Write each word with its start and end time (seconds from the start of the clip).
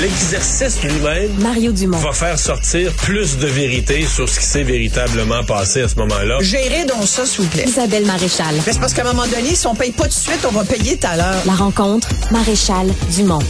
l'exercice 0.00 0.82
lui-même 0.82 1.30
Mario 1.40 1.72
Dumont. 1.72 1.98
va 1.98 2.12
faire 2.12 2.38
sortir 2.38 2.92
plus 2.94 3.36
de 3.38 3.46
vérité 3.46 4.02
sur 4.06 4.28
ce 4.28 4.38
qui 4.38 4.46
s'est 4.46 4.62
véritablement 4.62 5.44
passé 5.44 5.82
à 5.82 5.88
ce 5.88 5.96
moment-là. 5.96 6.38
Gérez 6.40 6.84
donc 6.84 7.04
ça, 7.06 7.26
s'il 7.26 7.42
vous 7.44 7.48
plaît. 7.50 7.64
Isabelle 7.66 8.04
Maréchal. 8.06 8.54
Mais 8.66 8.72
c'est 8.72 8.78
parce 8.80 8.94
qu'à 8.94 9.02
un 9.02 9.12
moment 9.12 9.26
donné, 9.26 9.54
si 9.54 9.66
on 9.66 9.74
paye 9.74 9.92
pas 9.92 10.04
tout 10.04 10.10
de 10.10 10.14
suite, 10.14 10.46
on 10.48 10.52
va 10.52 10.64
payer 10.64 10.96
tout 10.98 11.06
à 11.08 11.16
l'heure. 11.16 11.42
La 11.46 11.52
rencontre, 11.54 12.08
Maréchal 12.30 12.88
Dumont. 13.16 13.40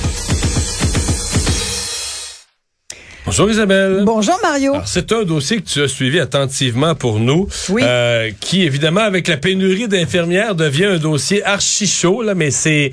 Bonjour 3.27 3.51
Isabelle. 3.51 4.05
Bonjour, 4.07 4.39
Mario. 4.43 4.73
Alors, 4.73 4.89
c'est 4.89 5.13
un 5.13 5.23
dossier 5.25 5.59
que 5.59 5.69
tu 5.69 5.83
as 5.83 5.89
suivi 5.89 6.19
attentivement 6.19 6.95
pour 6.95 7.21
nous, 7.21 7.47
Oui. 7.69 7.83
euh, 7.85 8.31
qui 8.41 8.63
évidemment 8.63 9.03
avec 9.03 9.29
la 9.29 9.37
pénurie 9.37 9.87
d'infirmières 9.87 10.55
devient 10.55 10.87
un 10.87 10.97
dossier 10.97 11.45
archi 11.45 11.87
chaud 11.87 12.23
là, 12.23 12.35
mais 12.35 12.51
c'est 12.51 12.91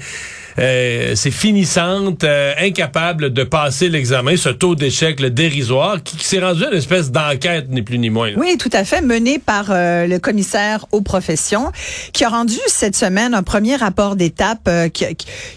euh, 0.57 1.13
c'est 1.15 1.31
finissante, 1.31 2.23
euh, 2.23 2.53
incapable 2.59 3.33
de 3.33 3.43
passer 3.43 3.89
l'examen, 3.89 4.37
ce 4.37 4.49
taux 4.49 4.75
d'échec 4.75 5.21
dérisoire, 5.21 6.01
qui, 6.03 6.23
s'est 6.23 6.39
rendu 6.39 6.63
à 6.65 6.71
une 6.71 6.77
espèce 6.77 7.11
d'enquête 7.11 7.67
ni 7.69 7.81
plus 7.81 7.97
ni 7.97 8.09
moins. 8.09 8.31
Oui, 8.37 8.57
tout 8.57 8.69
à 8.73 8.83
fait, 8.83 9.01
mené 9.01 9.39
par 9.39 9.67
euh, 9.69 10.07
le 10.07 10.19
commissaire 10.19 10.85
aux 10.91 11.01
professions, 11.01 11.71
qui 12.13 12.23
a 12.23 12.29
rendu 12.29 12.55
cette 12.67 12.95
semaine 12.95 13.33
un 13.33 13.43
premier 13.43 13.75
rapport 13.75 14.15
d'étape 14.15 14.67
euh, 14.67 14.89
qui, 14.89 15.05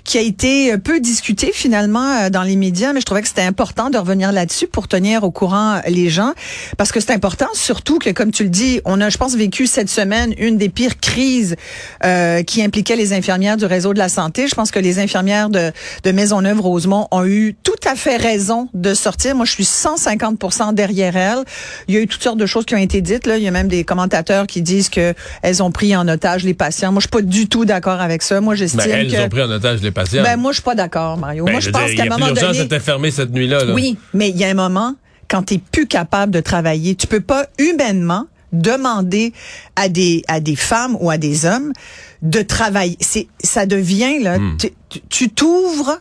qui 0.04 0.18
a 0.18 0.20
été 0.20 0.76
peu 0.78 1.00
discuté 1.00 1.50
finalement 1.52 2.22
euh, 2.22 2.30
dans 2.30 2.42
les 2.42 2.56
médias, 2.56 2.92
mais 2.92 3.00
je 3.00 3.06
trouvais 3.06 3.22
que 3.22 3.28
c'était 3.28 3.42
important 3.42 3.90
de 3.90 3.98
revenir 3.98 4.32
là-dessus 4.32 4.66
pour 4.66 4.88
tenir 4.88 5.24
au 5.24 5.30
courant 5.30 5.80
les 5.86 6.10
gens, 6.10 6.32
parce 6.76 6.92
que 6.92 7.00
c'est 7.00 7.12
important, 7.12 7.48
surtout 7.54 7.98
que, 7.98 8.10
comme 8.10 8.30
tu 8.30 8.44
le 8.44 8.48
dis, 8.48 8.80
on 8.84 9.00
a, 9.00 9.08
je 9.08 9.18
pense, 9.18 9.34
vécu 9.36 9.66
cette 9.66 9.88
semaine 9.88 10.34
une 10.38 10.56
des 10.56 10.68
pires 10.68 10.98
crises 11.00 11.56
euh, 12.04 12.42
qui 12.42 12.62
impliquait 12.62 12.96
les 12.96 13.12
infirmières 13.12 13.56
du 13.56 13.64
réseau 13.64 13.92
de 13.92 13.98
la 13.98 14.08
santé. 14.08 14.48
Je 14.48 14.54
pense 14.54 14.70
que 14.70 14.78
infirmières 14.96 15.50
de, 15.50 15.72
de 16.02 16.12
Maisonneuve-Rosemont 16.12 17.08
ont 17.10 17.24
eu 17.24 17.54
tout 17.62 17.72
à 17.86 17.94
fait 17.94 18.16
raison 18.16 18.68
de 18.74 18.94
sortir. 18.94 19.34
Moi, 19.34 19.44
je 19.44 19.52
suis 19.52 19.64
150% 19.64 20.74
derrière 20.74 21.16
elles. 21.16 21.44
Il 21.88 21.94
y 21.94 21.98
a 21.98 22.00
eu 22.00 22.06
toutes 22.06 22.22
sortes 22.22 22.38
de 22.38 22.46
choses 22.46 22.64
qui 22.64 22.74
ont 22.74 22.78
été 22.78 23.00
dites. 23.00 23.26
Là. 23.26 23.36
Il 23.36 23.42
y 23.44 23.48
a 23.48 23.50
même 23.50 23.68
des 23.68 23.84
commentateurs 23.84 24.46
qui 24.46 24.62
disent 24.62 24.88
que 24.88 25.14
elles 25.42 25.62
ont 25.62 25.70
pris 25.70 25.94
en 25.96 26.06
otage 26.08 26.44
les 26.44 26.54
patients. 26.54 26.92
Moi, 26.92 27.00
je 27.00 27.04
suis 27.04 27.10
pas 27.10 27.22
du 27.22 27.48
tout 27.48 27.64
d'accord 27.64 28.00
avec 28.00 28.22
ça. 28.22 28.40
Moi, 28.40 28.54
j'estime 28.54 28.80
Ben, 28.84 29.00
elles 29.00 29.12
que... 29.12 29.20
ont 29.20 29.28
pris 29.28 29.42
en 29.42 29.50
otage 29.50 29.80
les 29.82 29.90
patients. 29.90 30.22
Ben, 30.22 30.36
moi, 30.36 30.52
je 30.52 30.56
suis 30.56 30.62
pas 30.62 30.74
d'accord, 30.74 31.18
Mario. 31.18 31.44
Ben, 31.44 31.52
moi, 31.52 31.60
je 31.60 31.70
pense 31.70 31.92
qu'à 31.92 32.04
un 32.04 32.06
moment 32.06 32.32
donné... 32.32 32.60
était 32.60 32.80
fermée 32.80 33.10
cette 33.10 33.30
nuit-là. 33.30 33.64
là. 33.64 33.74
Oui, 33.74 33.96
mais 34.14 34.30
il 34.30 34.36
y 34.36 34.44
a 34.44 34.48
un 34.48 34.54
moment, 34.54 34.94
quand 35.28 35.42
tu 35.42 35.58
plus 35.58 35.86
capable 35.86 36.32
de 36.32 36.40
travailler, 36.40 36.94
tu 36.94 37.06
peux 37.06 37.20
pas 37.20 37.46
humainement 37.58 38.26
demander 38.52 39.32
à 39.76 39.88
des 39.88 40.22
à 40.28 40.40
des 40.40 40.56
femmes 40.56 40.96
ou 41.00 41.10
à 41.10 41.18
des 41.18 41.44
hommes 41.46 41.72
de 42.22 42.42
travailler. 42.42 42.96
C'est 43.00 43.28
ça 43.42 43.66
devient 43.66 44.18
là, 44.22 44.38
Hmm. 44.38 44.56
tu- 45.10 45.28
t'ouvres 45.30 45.98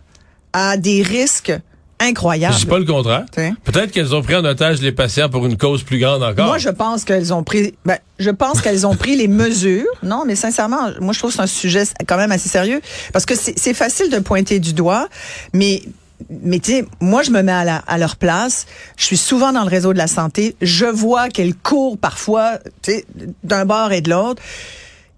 à 0.53 0.77
des 0.77 1.01
risques 1.03 1.53
incroyables. 1.99 2.53
Je 2.53 2.59
dis 2.59 2.65
pas 2.67 2.77
le 2.79 2.85
contraire. 2.85 3.25
Peut-être 3.63 3.91
qu'elles 3.91 4.13
ont 4.13 4.21
pris 4.21 4.35
en 4.35 4.45
otage 4.45 4.81
les 4.81 4.91
patients 4.91 5.29
pour 5.29 5.45
une 5.47 5.57
cause 5.57 5.81
plus 5.83 5.97
grande 5.99 6.21
encore. 6.23 6.45
Moi, 6.45 6.59
je 6.59 6.69
pense 6.69 7.03
qu'elles 7.03 7.33
ont 7.33 7.43
pris, 7.43 7.73
ben, 7.85 7.97
je 8.19 8.29
pense 8.29 8.61
qu'elles 8.61 8.85
ont 8.85 8.95
pris 8.95 9.15
les 9.15 9.27
mesures. 9.27 9.85
Non, 10.03 10.23
mais 10.25 10.35
sincèrement, 10.35 10.89
moi, 11.01 11.13
je 11.13 11.19
trouve 11.19 11.31
que 11.31 11.37
c'est 11.37 11.41
un 11.41 11.47
sujet 11.47 11.83
quand 12.07 12.17
même 12.17 12.31
assez 12.31 12.49
sérieux 12.49 12.81
parce 13.13 13.25
que 13.25 13.33
c'est 13.35 13.73
facile 13.73 14.09
de 14.11 14.19
pointer 14.19 14.59
du 14.59 14.73
doigt, 14.73 15.07
mais 15.53 15.81
mais 16.29 16.59
tu 16.59 16.71
sais, 16.71 16.85
moi, 16.99 17.21
je 17.23 17.31
me 17.31 17.41
mets 17.41 17.51
à, 17.51 17.63
la- 17.63 17.83
à 17.87 17.97
leur 17.97 18.15
place. 18.15 18.65
Je 18.97 19.05
suis 19.05 19.17
souvent 19.17 19.51
dans 19.53 19.63
le 19.63 19.69
réseau 19.69 19.93
de 19.93 19.97
la 19.97 20.07
santé. 20.07 20.55
Je 20.61 20.85
vois 20.85 21.29
qu'elles 21.29 21.55
courent 21.55 21.97
parfois, 21.97 22.57
tu 22.81 22.91
sais, 22.91 23.05
d'un 23.43 23.65
bord 23.65 23.91
et 23.91 24.01
de 24.01 24.09
l'autre. 24.09 24.41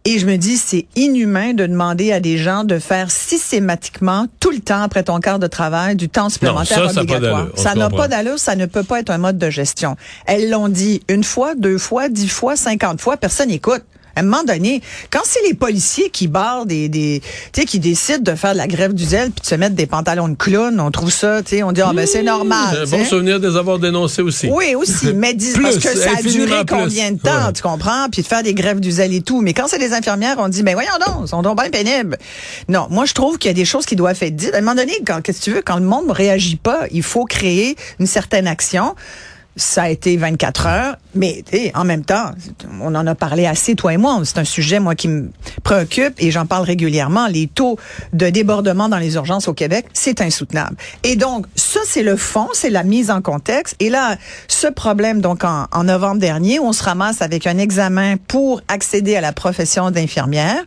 Et 0.06 0.18
je 0.18 0.26
me 0.26 0.38
dis, 0.38 0.56
c'est 0.58 0.86
inhumain 0.96 1.54
de 1.54 1.66
demander 1.66 2.14
à 2.14 2.20
des 2.22 2.38
gens 2.38 2.64
de 2.64 2.80
faire 2.80 3.12
systématiquement, 3.12 4.28
tout 4.40 4.50
le 4.52 4.60
temps 4.60 4.82
après 4.82 5.04
ton 5.04 5.20
quart 5.20 5.40
de 5.40 5.48
travail, 5.48 5.96
du 5.96 6.08
temps 6.10 6.30
supplémentaire 6.30 6.78
ça, 6.94 6.94
obligatoire. 7.02 7.48
Ça 7.58 7.76
n'a 7.76 7.90
pas 7.98 8.08
d'allure, 8.08 8.40
ça 8.40 8.56
ne 8.56 8.66
peut 8.66 8.84
pas 8.84 9.00
être 9.02 9.10
un 9.10 9.18
mode 9.18 9.38
de 9.38 9.50
gestion. 9.50 9.98
Elles 10.26 10.50
l'ont 10.50 10.70
dit 10.70 11.02
une 11.10 11.24
fois, 11.24 11.54
deux 11.56 11.78
fois, 11.78 12.08
dix 12.10 12.30
fois, 12.30 12.56
cinquante 12.56 13.02
fois, 13.02 13.18
personne 13.18 13.50
n'écoute. 13.50 13.84
À 14.16 14.22
un 14.22 14.24
moment 14.24 14.44
donné, 14.44 14.82
quand 15.12 15.22
c'est 15.24 15.42
les 15.48 15.54
policiers 15.54 16.10
qui 16.10 16.28
barrent 16.28 16.66
des, 16.66 16.90
des 16.90 17.22
tu 17.54 17.62
sais, 17.62 17.66
qui 17.66 17.80
décident 17.80 18.20
de 18.32 18.36
faire 18.36 18.54
de 18.54 18.58
la 18.58 18.68
grève 18.68 18.94
du 18.94 19.04
zèle 19.06 19.32
puis 19.32 19.42
de 19.42 19.46
se 19.48 19.56
mettre 19.56 19.76
des 19.76 19.86
pantalons 19.86 20.28
de 20.30 20.36
clown, 20.36 20.80
on 20.80 20.92
trouve 20.92 21.12
ça, 21.12 21.42
tu 21.44 21.58
sais, 21.58 21.64
on 21.64 21.72
dit, 21.72 21.82
ah 21.82 21.92
ben 21.94 22.06
c'est 22.08 22.24
normal. 22.24 22.70
J'ai 22.74 22.80
un 22.82 22.86
tu 22.86 22.92
bon 22.92 23.06
souvenir 23.06 23.40
de 23.40 23.48
les 23.50 23.58
avoir 23.58 23.80
dénoncés 23.80 24.22
aussi. 24.22 24.48
Oui, 24.52 24.76
aussi. 24.76 25.14
Mais 25.16 25.34
dis, 25.34 25.54
parce 25.62 25.78
que 25.78 25.96
ça 25.98 26.12
a 26.18 26.22
duré 26.22 26.64
combien 26.68 27.12
de 27.12 27.20
temps, 27.20 27.48
Ouais. 27.48 27.54
tu 27.54 27.62
comprends? 27.62 28.08
Puis 28.12 28.22
de 28.22 28.28
faire 28.28 28.44
des 28.44 28.54
grèves 28.54 28.80
du 28.80 28.92
zèle 28.92 29.14
et 29.14 29.22
tout. 29.22 29.42
Mais 29.42 29.54
quand 29.54 29.68
c'est 29.68 29.80
des 29.80 29.94
infirmières, 29.94 30.36
on 30.40 30.50
dit, 30.50 30.64
ben 30.64 30.74
voyons 30.74 30.92
donc, 31.06 31.26
ils 31.26 31.28
sont 31.30 31.42
donc 31.42 31.58
bien 31.60 31.70
pénibles. 31.70 32.18
Non, 32.68 32.88
moi, 32.90 33.06
je 33.06 33.14
trouve 33.14 33.38
qu'il 33.38 33.50
y 33.50 33.52
a 33.52 33.56
des 33.56 33.66
choses 33.66 33.86
qui 33.86 33.96
doivent 33.96 34.18
être 34.22 34.36
dites. 34.36 34.54
À 34.54 34.58
un 34.58 34.62
moment 34.62 34.76
donné, 34.76 34.94
quand, 35.06 35.22
qu'est-ce 35.22 35.40
que 35.40 35.44
tu 35.46 35.52
veux, 35.52 35.62
quand 35.62 35.78
le 35.78 35.86
monde 35.86 36.08
ne 36.08 36.14
réagit 36.14 36.56
pas, 36.58 36.82
il 36.92 37.04
faut 37.04 37.26
créer 37.26 37.76
une 38.00 38.08
certaine 38.08 38.48
action. 38.48 38.96
Ça 39.56 39.84
a 39.84 39.90
été 39.90 40.16
24 40.16 40.68
heures, 40.68 40.96
mais 41.16 41.44
en 41.74 41.84
même 41.84 42.06
temps, 42.06 42.32
on 42.82 42.96
en 42.96 43.06
a 43.06 43.16
parlé 43.16 43.46
assez, 43.46 43.76
toi 43.76 43.94
et 43.94 43.98
moi. 43.98 44.22
C'est 44.24 44.38
un 44.38 44.46
sujet, 44.46 44.80
moi, 44.80 44.96
qui 44.96 45.08
me 45.08 45.32
préoccupe 45.64 46.14
et 46.20 46.32
j'en 46.32 46.46
parle 46.46 46.64
régulièrement. 46.64 47.28
Les 47.28 47.48
taux 47.48 47.78
de 48.14 48.30
débordement 48.30 48.88
dans 48.88 48.98
les 48.98 49.16
urgences 49.16 49.48
au 49.48 49.54
Québec, 49.54 49.88
c'est 49.94 50.22
insoutenable. 50.22 50.78
Et 51.04 51.16
donc, 51.16 51.46
ça, 51.56 51.80
c'est 51.86 52.04
le 52.04 52.16
fond, 52.16 52.48
c'est 52.54 52.70
la 52.70 52.84
mise 52.84 53.12
en 53.12 53.22
contexte. 53.22 53.76
Et 53.80 53.90
là, 53.90 54.16
ce 54.48 54.68
problème, 54.68 55.20
donc, 55.20 55.44
en, 55.44 55.66
en 55.72 55.84
novembre 55.84 56.22
dernier, 56.22 56.60
on 56.60 56.72
se 56.72 56.84
ramasse 56.84 57.22
avec 57.22 57.46
un 57.46 57.58
examen 57.58 58.16
pour 58.28 58.62
accéder 58.68 59.16
à 59.16 59.22
la 59.22 59.34
profession 59.34 59.92
d'infirmière 59.92 60.64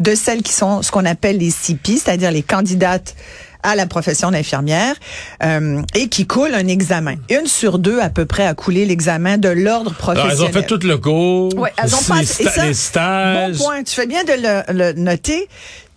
de 0.00 0.14
celles 0.14 0.42
qui 0.42 0.52
sont 0.52 0.82
ce 0.82 0.90
qu'on 0.90 1.04
appelle 1.04 1.38
les 1.38 1.50
CP, 1.50 1.96
c'est-à-dire 1.96 2.30
les 2.30 2.42
candidates 2.42 3.14
à 3.62 3.74
la 3.76 3.86
profession 3.86 4.30
d'infirmière 4.30 4.94
euh, 5.42 5.82
et 5.94 6.08
qui 6.08 6.26
coulent 6.26 6.54
un 6.54 6.66
examen. 6.68 7.16
Une 7.30 7.46
sur 7.46 7.78
deux 7.78 8.00
à 8.00 8.08
peu 8.10 8.24
près 8.26 8.46
a 8.46 8.54
coulé 8.54 8.86
l'examen 8.86 9.36
de 9.38 9.48
l'ordre 9.48 9.90
Alors, 9.90 10.14
professionnel. 10.14 10.36
elles 10.38 10.42
ont 10.44 10.52
fait 10.52 10.66
tout 10.66 10.86
le 10.86 10.96
cours. 10.98 11.54
Ouais, 11.56 11.72
elles 11.76 11.94
ont 11.94 11.98
les, 12.00 12.06
pas- 12.06 12.20
et 12.20 12.24
sta- 12.24 12.50
ça, 12.50 12.66
les 12.66 12.74
stages. 12.74 13.56
Bon 13.58 13.64
point. 13.64 13.82
Tu 13.82 13.94
fais 13.94 14.06
bien 14.06 14.24
de 14.24 14.32
le, 14.32 14.72
le 14.78 14.92
noter. 14.92 15.48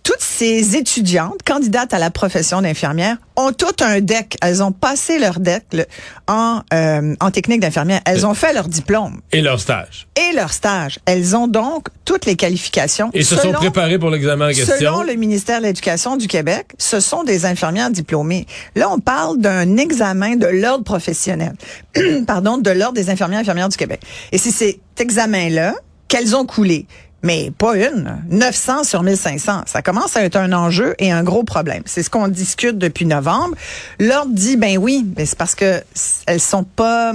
Toutes 0.02 0.20
ces 0.20 0.76
étudiantes, 0.76 1.38
candidates 1.46 1.94
à 1.94 2.00
la 2.00 2.10
profession 2.10 2.60
d'infirmière, 2.60 3.16
ont 3.36 3.52
toutes 3.52 3.82
un 3.82 4.00
DEC. 4.00 4.36
Elles 4.42 4.60
ont 4.62 4.72
passé 4.72 5.20
leur 5.20 5.38
DEC 5.38 5.62
le- 5.72 5.86
en, 6.26 6.60
euh, 6.74 7.14
en 7.20 7.30
technique 7.30 7.60
d'infirmière. 7.60 8.00
Elles 8.04 8.26
ont 8.26 8.34
fait 8.34 8.52
leur 8.52 8.66
diplôme 8.66 9.20
Et 9.30 9.40
leur 9.42 9.60
stage. 9.60 10.08
et 10.16 10.34
leur 10.34 10.52
stage. 10.52 10.98
Elles 11.06 11.36
ont 11.36 11.46
donc 11.46 11.86
toutes 12.04 12.26
les 12.26 12.34
qualifications. 12.34 13.10
Et 13.14 13.22
se 13.22 13.36
sont 13.36 13.52
préparés 13.52 13.98
pour 13.98 14.10
l'examen 14.10 14.46
en 14.46 14.52
question. 14.52 14.74
Selon 14.76 15.02
le 15.04 15.14
ministère 15.14 15.60
de 15.60 15.66
l'Éducation 15.66 16.16
du 16.16 16.26
Québec, 16.26 16.66
ce 16.78 16.98
sont 16.98 17.22
des 17.22 17.46
infirmières 17.46 17.90
diplômées. 17.90 18.46
Là, 18.74 18.90
on 18.90 18.98
parle 18.98 19.38
d'un 19.38 19.76
examen 19.76 20.34
de 20.34 20.46
l'ordre 20.46 20.82
professionnel. 20.84 21.52
Pardon, 22.26 22.58
de 22.58 22.70
l'ordre 22.70 22.94
des 22.94 23.08
infirmières 23.08 23.38
et 23.38 23.42
infirmières 23.42 23.68
du 23.68 23.76
Québec. 23.76 24.00
Et 24.32 24.38
c'est 24.38 24.50
cet 24.50 24.78
examen-là 24.98 25.74
qu'elles 26.08 26.34
ont 26.36 26.44
coulé. 26.44 26.86
Mais 27.22 27.52
pas 27.56 27.76
une. 27.76 28.18
900 28.30 28.82
sur 28.84 29.02
1500. 29.04 29.62
Ça 29.66 29.80
commence 29.82 30.16
à 30.16 30.24
être 30.24 30.34
un 30.36 30.52
enjeu 30.52 30.94
et 30.98 31.12
un 31.12 31.22
gros 31.22 31.44
problème. 31.44 31.82
C'est 31.86 32.02
ce 32.02 32.10
qu'on 32.10 32.26
discute 32.28 32.78
depuis 32.78 33.06
novembre. 33.06 33.54
L'ordre 34.00 34.32
dit, 34.32 34.56
ben 34.56 34.76
oui, 34.78 35.06
mais 35.16 35.24
c'est 35.24 35.38
parce 35.38 35.54
que 35.54 35.80
elles 36.26 36.40
sont 36.40 36.64
pas, 36.64 37.12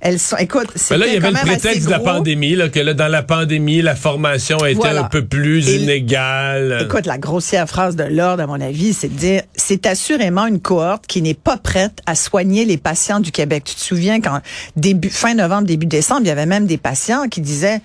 elles 0.00 0.20
sont, 0.20 0.36
écoute, 0.36 0.68
c'est 0.76 0.94
Mais 0.94 0.98
là, 0.98 1.06
il 1.08 1.14
y 1.14 1.16
avait 1.16 1.30
le 1.30 1.36
prétexte 1.36 1.86
de 1.86 1.90
la 1.90 1.98
pandémie, 1.98 2.54
là, 2.54 2.68
que 2.68 2.78
là, 2.78 2.94
dans 2.94 3.08
la 3.08 3.22
pandémie, 3.24 3.82
la 3.82 3.96
formation 3.96 4.58
était 4.64 4.74
Voilà. 4.76 5.00
un 5.06 5.08
peu 5.08 5.24
plus 5.24 5.68
Et- 5.68 5.76
inégale. 5.82 6.82
Écoute, 6.84 7.06
la 7.06 7.18
grossière 7.18 7.68
phrase 7.68 7.96
de 7.96 8.04
l'ordre, 8.04 8.42
à 8.42 8.46
mon 8.46 8.60
avis, 8.60 8.92
c'est 8.94 9.08
de 9.08 9.14
dire, 9.18 9.42
c'est 9.56 9.86
assurément 9.86 10.46
une 10.46 10.60
cohorte 10.60 11.06
qui 11.06 11.20
n'est 11.20 11.34
pas 11.34 11.56
prête 11.56 11.98
à 12.06 12.14
soigner 12.14 12.64
les 12.64 12.76
patients 12.76 13.20
du 13.20 13.32
Québec. 13.32 13.64
Tu 13.64 13.74
te 13.74 13.80
souviens 13.80 14.20
quand 14.20 14.38
début, 14.76 15.10
fin 15.10 15.34
novembre, 15.34 15.66
début 15.66 15.86
décembre, 15.86 16.20
il 16.22 16.28
y 16.28 16.30
avait 16.30 16.46
même 16.46 16.66
des 16.66 16.78
patients 16.78 17.28
qui 17.28 17.40
disaient, 17.40 17.80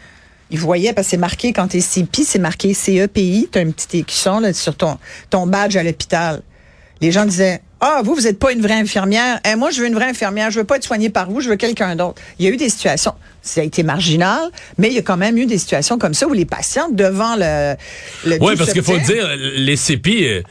ils 0.52 0.59
voyaient, 0.59 0.94
parce 0.94 1.08
que 1.08 1.12
c'est 1.12 1.18
marqué 1.18 1.54
quand 1.54 1.68
t'es 1.68 1.80
CPI, 1.80 2.26
c'est 2.26 2.40
marqué 2.40 2.74
CEPI, 2.74 3.50
t'as 3.52 3.62
un 3.62 3.72
petit 3.72 4.00
écusson 4.00 4.40
là, 4.40 4.54
sur 4.54 4.76
ton, 4.76 4.98
ton 5.30 5.48
badge 5.48 5.76
à 5.76 5.84
l'hôpital. 5.84 6.42
Les 7.02 7.12
gens 7.12 7.26
disaient, 7.26 7.62
ah, 7.86 8.02
vous, 8.02 8.16
vous 8.16 8.28
êtes 8.28 8.40
pas 8.40 8.54
une 8.54 8.62
vraie 8.62 8.76
infirmière. 8.76 9.42
Eh, 9.46 9.56
moi, 9.56 9.69
je 9.69 9.81
veux 9.81 9.88
une 9.88 9.94
vraie 9.94 10.10
infirmière. 10.10 10.50
Je 10.51 10.60
veux 10.60 10.63
pas 10.63 10.78
être 10.78 10.86
soignée 10.86 11.10
par 11.10 11.30
vous. 11.30 11.42
Je 11.42 11.50
veux 11.50 11.57
quelqu'un 11.57 11.98
d'autre. 11.98 12.22
Il 12.40 12.45
y 12.45 12.48
a 12.48 12.51
eu 12.51 12.56
des 12.56 12.69
situations. 12.69 13.13
Ça 13.42 13.60
a 13.60 13.63
été 13.66 13.84
marginal, 13.84 14.40
mais 14.78 14.88
il 14.88 14.94
y 14.94 15.00
a 15.00 15.01
quand 15.01 15.18
même 15.18 15.38
eu 15.38 15.45
des 15.45 15.57
situations 15.57 15.98
comme 15.98 16.13
ça 16.13 16.25
où 16.28 16.34
les 16.34 16.46
patients, 16.46 16.88
devant 16.89 17.36
le, 17.36 17.75
le 18.25 18.38
Oui, 18.39 18.56
parce 18.57 18.72
qu'il 18.72 18.84
faut 18.84 18.98
dire, 19.00 19.28
les 19.36 19.75
CPI 19.75 20.28
euh, 20.28 20.42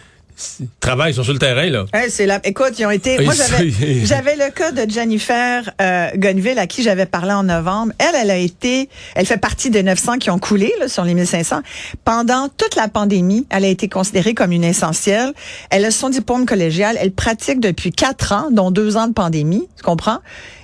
travaillent, 0.80 1.14
sont 1.14 1.22
sur 1.22 1.32
le 1.32 1.38
terrain, 1.38 1.68
là. 1.68 1.84
Hey, 1.92 2.10
c'est 2.10 2.26
la... 2.26 2.40
Écoute, 2.44 2.78
ils 2.78 2.86
ont 2.86 2.90
été. 2.90 3.22
Moi, 3.22 3.34
j'avais, 3.34 4.36
le 4.36 4.50
cas 4.50 4.72
de 4.72 4.90
Jennifer 4.90 5.70
euh, 5.80 6.08
Gonneville 6.16 6.58
à 6.58 6.66
qui 6.66 6.82
j'avais 6.82 7.06
parlé 7.06 7.32
en 7.32 7.44
novembre. 7.44 7.92
Elle, 7.98 8.14
elle 8.14 8.30
a 8.30 8.36
été, 8.36 8.88
elle 9.14 9.26
fait 9.26 9.36
partie 9.36 9.70
des 9.70 9.82
900 9.82 10.18
qui 10.18 10.30
ont 10.30 10.38
coulé 10.38 10.72
là, 10.80 10.88
sur 10.88 11.04
les 11.04 11.14
1500. 11.14 11.60
Pendant 12.04 12.48
toute 12.48 12.76
la 12.76 12.88
pandémie, 12.88 13.46
elle 13.50 13.64
a 13.64 13.68
été 13.68 13.88
considérée 13.88 14.34
comme 14.34 14.52
une 14.52 14.64
essentielle. 14.64 15.32
Elle 15.70 15.84
a 15.84 15.90
son 15.90 16.08
diplôme 16.08 16.46
collégial. 16.46 16.96
Elle 17.00 17.12
pratique 17.12 17.60
depuis 17.60 17.92
quatre 17.92 18.32
ans, 18.32 18.48
dont 18.50 18.70
deux 18.70 18.96
ans 18.96 19.08
de 19.08 19.12
pandémie. 19.14 19.68
Tu 19.76 19.82
comprends? 19.82 20.18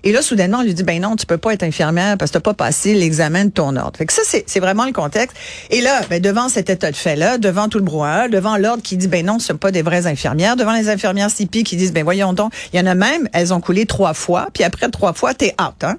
Et 0.08 0.12
là, 0.12 0.22
soudainement, 0.22 0.60
on 0.60 0.62
lui 0.62 0.72
dit, 0.72 0.84
ben 0.84 1.02
non, 1.02 1.16
tu 1.16 1.26
peux 1.26 1.36
pas 1.36 1.52
être 1.52 1.62
infirmière 1.62 2.16
parce 2.16 2.30
que 2.30 2.38
t'as 2.38 2.40
pas 2.40 2.54
passé 2.54 2.94
l'examen 2.94 3.44
de 3.44 3.50
ton 3.50 3.76
ordre. 3.76 3.92
Fait 3.98 4.06
que 4.06 4.12
ça, 4.14 4.22
c'est, 4.24 4.58
vraiment 4.58 4.86
le 4.86 4.92
contexte. 4.92 5.36
Et 5.68 5.82
là, 5.82 6.00
ben, 6.08 6.18
devant 6.22 6.48
cet 6.48 6.70
état 6.70 6.90
de 6.90 6.96
fait-là, 6.96 7.36
devant 7.36 7.68
tout 7.68 7.76
le 7.76 7.84
brouhaha, 7.84 8.28
devant 8.28 8.56
l'ordre 8.56 8.82
qui 8.82 8.96
dit, 8.96 9.06
ben 9.06 9.26
non, 9.26 9.38
ce- 9.38 9.52
pas 9.52 9.70
des 9.70 9.82
vraies 9.82 10.06
infirmières. 10.06 10.56
Devant 10.56 10.72
les 10.72 10.88
infirmières 10.88 11.28
CIPI 11.30 11.62
qui 11.62 11.76
disent, 11.76 11.92
ben 11.92 12.04
voyons 12.04 12.32
donc, 12.32 12.54
il 12.72 12.78
y 12.78 12.82
en 12.82 12.86
a 12.86 12.94
même, 12.94 13.28
elles 13.34 13.52
ont 13.52 13.60
coulé 13.60 13.84
trois 13.84 14.14
fois, 14.14 14.48
puis 14.54 14.64
après 14.64 14.88
trois 14.88 15.12
fois, 15.12 15.34
t'es 15.34 15.54
out. 15.60 15.84
Hein? 15.84 15.98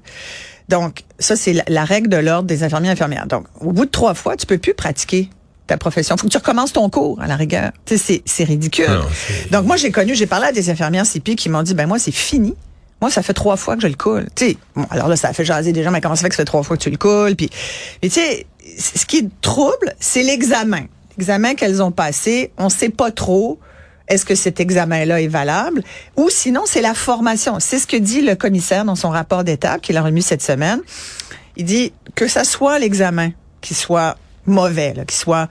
Donc, 0.69 1.03
ça, 1.19 1.35
c'est 1.35 1.53
la, 1.53 1.63
la 1.67 1.85
règle 1.85 2.09
de 2.09 2.17
l'ordre 2.17 2.47
des 2.47 2.63
infirmiers 2.63 2.87
et 2.89 2.91
infirmières. 2.93 3.27
Donc, 3.27 3.45
au 3.61 3.71
bout 3.73 3.85
de 3.85 3.91
trois 3.91 4.15
fois, 4.15 4.35
tu 4.37 4.47
peux 4.47 4.57
plus 4.57 4.73
pratiquer 4.73 5.29
ta 5.67 5.77
profession. 5.77 6.17
Faut 6.17 6.25
que 6.25 6.31
tu 6.31 6.37
recommences 6.37 6.73
ton 6.73 6.89
cours, 6.89 7.21
à 7.21 7.27
la 7.27 7.35
rigueur. 7.35 7.69
C'est- 7.85 8.23
ridicule. 8.43 8.87
Non, 8.89 9.01
c'est- 9.13 9.51
Donc, 9.51 9.65
moi, 9.67 9.75
j'ai 9.77 9.91
connu, 9.91 10.15
j'ai 10.15 10.25
parlé 10.25 10.47
à 10.47 10.51
des 10.51 10.71
infirmières 10.71 11.05
CIPI 11.05 11.35
qui 11.35 11.47
m'ont 11.49 11.61
dit, 11.61 11.75
ben 11.75 11.85
moi, 11.87 11.99
c'est 11.99 12.11
fini. 12.11 12.55
Moi, 13.01 13.09
ça 13.09 13.21
fait 13.21 13.33
trois 13.33 13.55
fois 13.55 13.75
que 13.75 13.81
je 13.81 13.87
le 13.87 13.95
coule. 13.95 14.27
Tu 14.35 14.57
bon, 14.75 14.85
alors 14.89 15.07
là, 15.07 15.15
ça 15.15 15.29
a 15.29 15.33
fait 15.33 15.45
jaser 15.45 15.71
des 15.71 15.83
gens, 15.83 15.91
mais 15.91 16.01
comment 16.01 16.15
ça 16.15 16.23
fait 16.23 16.29
que 16.29 16.35
ça 16.35 16.41
fait 16.41 16.45
trois 16.45 16.63
fois 16.63 16.77
que 16.77 16.81
tu 16.83 16.89
le 16.89 16.97
coules? 16.97 17.35
Puis, 17.35 17.49
mais 18.03 18.09
tu 18.09 18.15
sais, 18.15 18.45
ce 18.77 19.05
qui 19.05 19.29
trouble, 19.41 19.95
c'est 19.99 20.23
l'examen. 20.23 20.83
L'examen 21.17 21.55
qu'elles 21.55 21.81
ont 21.81 21.91
passé, 21.91 22.51
on 22.57 22.69
sait 22.69 22.89
pas 22.89 23.11
trop 23.11 23.59
est-ce 24.09 24.25
que 24.25 24.35
cet 24.35 24.59
examen-là 24.59 25.21
est 25.21 25.27
valable 25.27 25.83
ou 26.17 26.29
sinon 26.29 26.63
c'est 26.65 26.81
la 26.81 26.93
formation. 26.93 27.59
C'est 27.59 27.79
ce 27.79 27.87
que 27.87 27.95
dit 27.95 28.21
le 28.21 28.35
commissaire 28.35 28.83
dans 28.83 28.95
son 28.95 29.09
rapport 29.09 29.43
d'étape 29.43 29.81
qu'il 29.81 29.97
a 29.97 30.01
remis 30.01 30.23
cette 30.23 30.41
semaine. 30.41 30.81
Il 31.55 31.65
dit 31.65 31.93
que 32.15 32.27
ça 32.27 32.43
soit 32.43 32.79
l'examen 32.79 33.31
qui 33.61 33.75
soit 33.75 34.17
mauvais, 34.45 34.95
qui 35.07 35.15
soit 35.15 35.47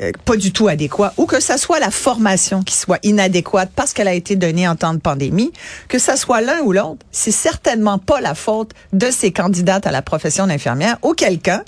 euh, 0.00 0.12
pas 0.24 0.36
du 0.36 0.52
tout 0.52 0.68
adéquat, 0.68 1.12
ou 1.16 1.26
que 1.26 1.40
ça 1.40 1.58
soit 1.58 1.80
la 1.80 1.90
formation 1.90 2.62
qui 2.62 2.76
soit 2.76 2.98
inadéquate 3.02 3.70
parce 3.74 3.92
qu'elle 3.92 4.08
a 4.08 4.14
été 4.14 4.36
donnée 4.36 4.68
en 4.68 4.76
temps 4.76 4.94
de 4.94 5.00
pandémie, 5.00 5.52
que 5.88 5.98
ça 5.98 6.16
soit 6.16 6.40
l'un 6.40 6.60
ou 6.60 6.72
l'autre, 6.72 7.04
c'est 7.10 7.32
certainement 7.32 7.98
pas 7.98 8.20
la 8.20 8.34
faute 8.34 8.72
de 8.92 9.10
ces 9.10 9.32
candidates 9.32 9.86
à 9.86 9.90
la 9.90 10.02
profession 10.02 10.46
d'infirmière. 10.46 10.98
Auquel 11.02 11.38
cas, 11.38 11.62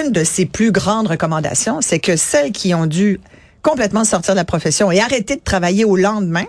une 0.00 0.12
de 0.12 0.22
ses 0.24 0.46
plus 0.46 0.70
grandes 0.70 1.08
recommandations, 1.08 1.80
c'est 1.80 1.98
que 1.98 2.16
celles 2.16 2.52
qui 2.52 2.74
ont 2.74 2.86
dû 2.86 3.20
complètement 3.62 4.04
sortir 4.04 4.34
de 4.34 4.38
la 4.38 4.44
profession 4.44 4.90
et 4.90 5.00
arrêter 5.00 5.36
de 5.36 5.42
travailler 5.42 5.84
au 5.84 5.96
lendemain, 5.96 6.46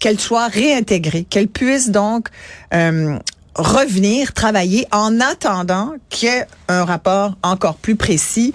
qu'elles 0.00 0.20
soient 0.20 0.48
réintégrées, 0.48 1.24
qu'elles 1.24 1.48
puissent 1.48 1.90
donc 1.90 2.28
euh, 2.74 3.18
revenir 3.54 4.32
travailler 4.32 4.86
en 4.90 5.20
attendant 5.20 5.92
qu'il 6.08 6.28
y 6.28 6.32
ait 6.32 6.46
un 6.68 6.84
rapport 6.84 7.36
encore 7.42 7.76
plus 7.76 7.96
précis 7.96 8.54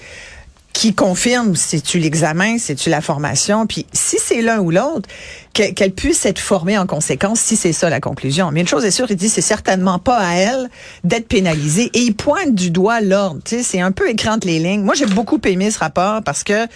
qui 0.77 0.93
confirme 0.93 1.55
si 1.55 1.81
tu 1.81 1.97
l'examen, 1.97 2.59
si 2.59 2.75
tu 2.75 2.91
la 2.91 3.01
formation, 3.01 3.65
puis 3.65 3.87
si 3.93 4.17
c'est 4.23 4.43
l'un 4.43 4.59
ou 4.59 4.69
l'autre, 4.69 5.09
que- 5.55 5.71
qu'elle 5.71 5.91
puisse 5.91 6.23
être 6.27 6.37
formée 6.37 6.77
en 6.77 6.85
conséquence 6.85 7.39
si 7.39 7.55
c'est 7.55 7.73
ça 7.73 7.89
la 7.89 7.99
conclusion. 7.99 8.51
Mais 8.51 8.61
une 8.61 8.67
chose 8.67 8.85
est 8.85 8.91
sûre, 8.91 9.07
il 9.09 9.15
dit 9.15 9.27
c'est 9.27 9.41
certainement 9.41 9.97
pas 9.97 10.19
à 10.19 10.35
elle 10.35 10.69
d'être 11.03 11.27
pénalisée 11.27 11.89
et 11.95 12.01
il 12.01 12.13
pointe 12.15 12.53
du 12.53 12.69
doigt 12.69 13.01
l'ordre. 13.01 13.39
C'est 13.43 13.81
un 13.81 13.91
peu 13.91 14.07
écran 14.07 14.37
les 14.43 14.59
lignes. 14.59 14.83
Moi, 14.83 14.93
j'ai 14.93 15.07
beaucoup 15.07 15.39
aimé 15.45 15.71
ce 15.71 15.79
rapport 15.79 16.21
parce 16.21 16.43
que 16.43 16.67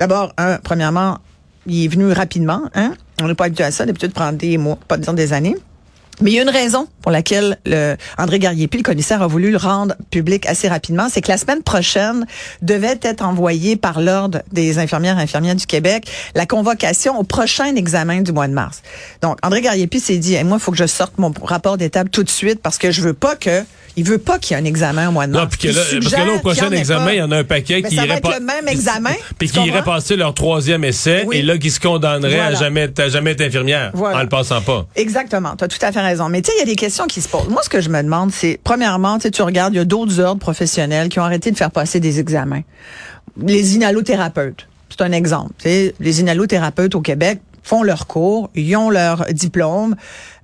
d'abord, 0.00 0.32
un, 0.38 0.56
premièrement, 0.58 1.18
il 1.68 1.84
est 1.84 1.88
venu 1.88 2.10
rapidement. 2.10 2.62
Hein? 2.74 2.94
On 3.22 3.28
n'est 3.28 3.36
pas 3.36 3.44
habitué 3.44 3.62
à 3.62 3.70
ça, 3.70 3.86
d'habitude 3.86 4.08
de 4.08 4.14
prendre 4.14 4.36
des 4.38 4.58
mois, 4.58 4.76
pas 4.88 4.96
dire 4.98 5.14
des 5.14 5.32
années. 5.32 5.56
Mais 6.20 6.30
il 6.30 6.34
y 6.34 6.38
a 6.38 6.42
une 6.42 6.50
raison 6.50 6.88
pour 7.02 7.12
laquelle 7.12 7.58
le 7.66 7.96
André 8.16 8.38
Gariepi, 8.38 8.78
le 8.78 8.82
commissaire, 8.82 9.22
a 9.22 9.26
voulu 9.26 9.50
le 9.50 9.58
rendre 9.58 9.94
public 10.10 10.46
assez 10.46 10.68
rapidement, 10.68 11.08
c'est 11.10 11.20
que 11.20 11.28
la 11.28 11.36
semaine 11.36 11.62
prochaine 11.62 12.26
devait 12.62 12.98
être 13.02 13.24
envoyée 13.24 13.76
par 13.76 14.00
l'Ordre 14.00 14.42
des 14.50 14.78
infirmières 14.78 15.18
et 15.18 15.22
infirmières 15.22 15.56
du 15.56 15.66
Québec 15.66 16.08
la 16.34 16.46
convocation 16.46 17.18
au 17.18 17.22
prochain 17.22 17.74
examen 17.76 18.22
du 18.22 18.32
mois 18.32 18.48
de 18.48 18.54
mars. 18.54 18.82
Donc, 19.20 19.38
André 19.42 19.60
Gariepi 19.60 20.00
s'est 20.00 20.18
dit, 20.18 20.42
moi, 20.44 20.56
il 20.58 20.62
faut 20.62 20.70
que 20.70 20.78
je 20.78 20.86
sorte 20.86 21.18
mon 21.18 21.32
rapport 21.42 21.76
d'étape 21.76 22.10
tout 22.10 22.22
de 22.22 22.30
suite 22.30 22.60
parce 22.62 22.78
que 22.78 22.90
je 22.90 23.02
veux 23.02 23.14
pas 23.14 23.36
que 23.36 23.64
il 23.96 24.04
veut 24.04 24.18
pas 24.18 24.38
qu'il 24.38 24.54
y 24.54 24.58
ait 24.58 24.62
un 24.62 24.66
examen 24.66 25.08
au 25.08 25.12
mois 25.12 25.26
de 25.26 25.32
mars. 25.32 25.44
Non, 25.44 25.48
puis 25.48 25.58
que 25.58 25.68
là, 25.74 25.80
parce 26.02 26.12
que 26.14 26.20
là, 26.20 26.32
au 26.34 26.38
prochain 26.40 26.70
examen, 26.70 27.12
il 27.12 27.18
y 27.18 27.22
en 27.22 27.30
a 27.32 27.38
un 27.38 27.44
paquet 27.44 27.80
Mais 27.82 27.88
qui 27.88 27.96
ça 27.96 28.02
va 28.02 28.06
irait 28.08 28.16
être 28.18 28.22
pas. 28.30 28.38
le 28.38 28.44
même 28.44 28.68
examen, 28.68 29.14
Puis 29.38 29.48
qui 29.48 29.60
irait 29.66 29.82
passer 29.82 30.16
leur 30.16 30.34
troisième 30.34 30.84
essai 30.84 31.24
Oui. 31.26 31.38
et 31.38 31.42
là, 31.42 31.56
qui 31.58 31.70
se 31.70 31.80
condamnerait 31.80 32.38
à 32.38 32.50
Voilà. 32.50 32.58
jamais, 32.58 32.88
à 33.00 33.08
jamais 33.08 33.30
être 33.32 33.40
infirmière 33.40 33.90
Voilà. 33.94 34.18
en 34.18 34.22
le 34.22 34.28
passant 34.28 34.60
pas. 34.60 34.86
Exactement, 34.96 35.56
tu 35.56 35.64
as 35.64 35.68
tout 35.68 35.78
à 35.80 35.92
fait 35.92 36.00
raison. 36.02 36.28
Mais 36.28 36.42
tu 36.42 36.50
sais, 36.50 36.56
il 36.56 36.60
y 36.60 36.62
a 36.62 36.66
des 36.66 36.76
questions 36.76 37.06
qui 37.06 37.20
se 37.22 37.28
posent. 37.28 37.48
Moi, 37.48 37.62
ce 37.62 37.68
que 37.70 37.80
je 37.80 37.88
me 37.88 38.02
demande, 38.02 38.32
c'est, 38.32 38.60
premièrement, 38.62 39.16
tu 39.16 39.22
sais, 39.22 39.30
tu 39.30 39.42
regardes, 39.42 39.72
il 39.72 39.78
y 39.78 39.80
a 39.80 39.84
d'autres 39.84 40.20
ordres 40.20 40.40
professionnels 40.40 41.08
qui 41.08 41.18
ont 41.18 41.24
arrêté 41.24 41.50
de 41.50 41.56
faire 41.56 41.70
passer 41.70 41.98
des 41.98 42.20
examens. 42.20 42.62
Les 43.42 43.76
inhalothérapeutes, 43.76 44.66
c'est 44.90 45.02
un 45.02 45.12
exemple. 45.12 45.52
Tu 45.58 45.68
sais, 45.68 45.94
les 46.00 46.20
inhalothérapeutes 46.20 46.94
au 46.94 47.00
Québec 47.00 47.40
font 47.62 47.82
leur 47.82 48.06
cours, 48.06 48.50
ils 48.54 48.76
ont 48.76 48.90
leur 48.90 49.24
diplôme 49.32 49.96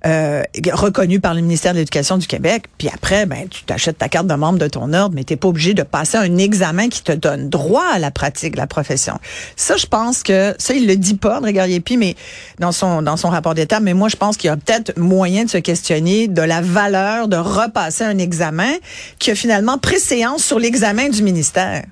euh, 0.05 0.43
reconnu 0.73 1.19
par 1.19 1.33
le 1.33 1.41
ministère 1.41 1.73
de 1.73 1.79
l'Éducation 1.79 2.17
du 2.17 2.27
Québec, 2.27 2.65
puis 2.77 2.89
après, 2.93 3.25
ben, 3.25 3.47
tu 3.49 3.63
t'achètes 3.63 3.97
ta 3.97 4.09
carte 4.09 4.27
de 4.27 4.33
membre 4.33 4.59
de 4.59 4.67
ton 4.67 4.93
ordre, 4.93 5.15
mais 5.15 5.23
t'es 5.23 5.35
pas 5.35 5.47
obligé 5.47 5.73
de 5.73 5.83
passer 5.83 6.17
un 6.17 6.37
examen 6.37 6.89
qui 6.89 7.03
te 7.03 7.11
donne 7.11 7.49
droit 7.49 7.85
à 7.93 7.99
la 7.99 8.11
pratique 8.11 8.53
de 8.53 8.57
la 8.57 8.67
profession. 8.67 9.17
Ça, 9.55 9.77
je 9.77 9.85
pense 9.85 10.23
que 10.23 10.55
ça, 10.57 10.73
il 10.73 10.87
le 10.87 10.95
dit 10.95 11.15
pas, 11.15 11.37
André 11.37 11.53
mais 11.97 12.15
dans 12.59 12.71
son 12.71 13.01
dans 13.01 13.17
son 13.17 13.29
rapport 13.29 13.53
d'état, 13.53 13.79
mais 13.79 13.93
moi, 13.93 14.09
je 14.09 14.15
pense 14.15 14.37
qu'il 14.37 14.47
y 14.47 14.51
a 14.51 14.57
peut-être 14.57 14.97
moyen 14.97 15.45
de 15.45 15.49
se 15.49 15.57
questionner 15.57 16.27
de 16.27 16.41
la 16.41 16.61
valeur 16.61 17.27
de 17.27 17.37
repasser 17.37 18.03
un 18.03 18.17
examen 18.17 18.73
qui 19.19 19.31
a 19.31 19.35
finalement 19.35 19.77
préséance 19.77 20.43
sur 20.43 20.59
l'examen 20.59 21.09
du 21.09 21.23
ministère. 21.23 21.83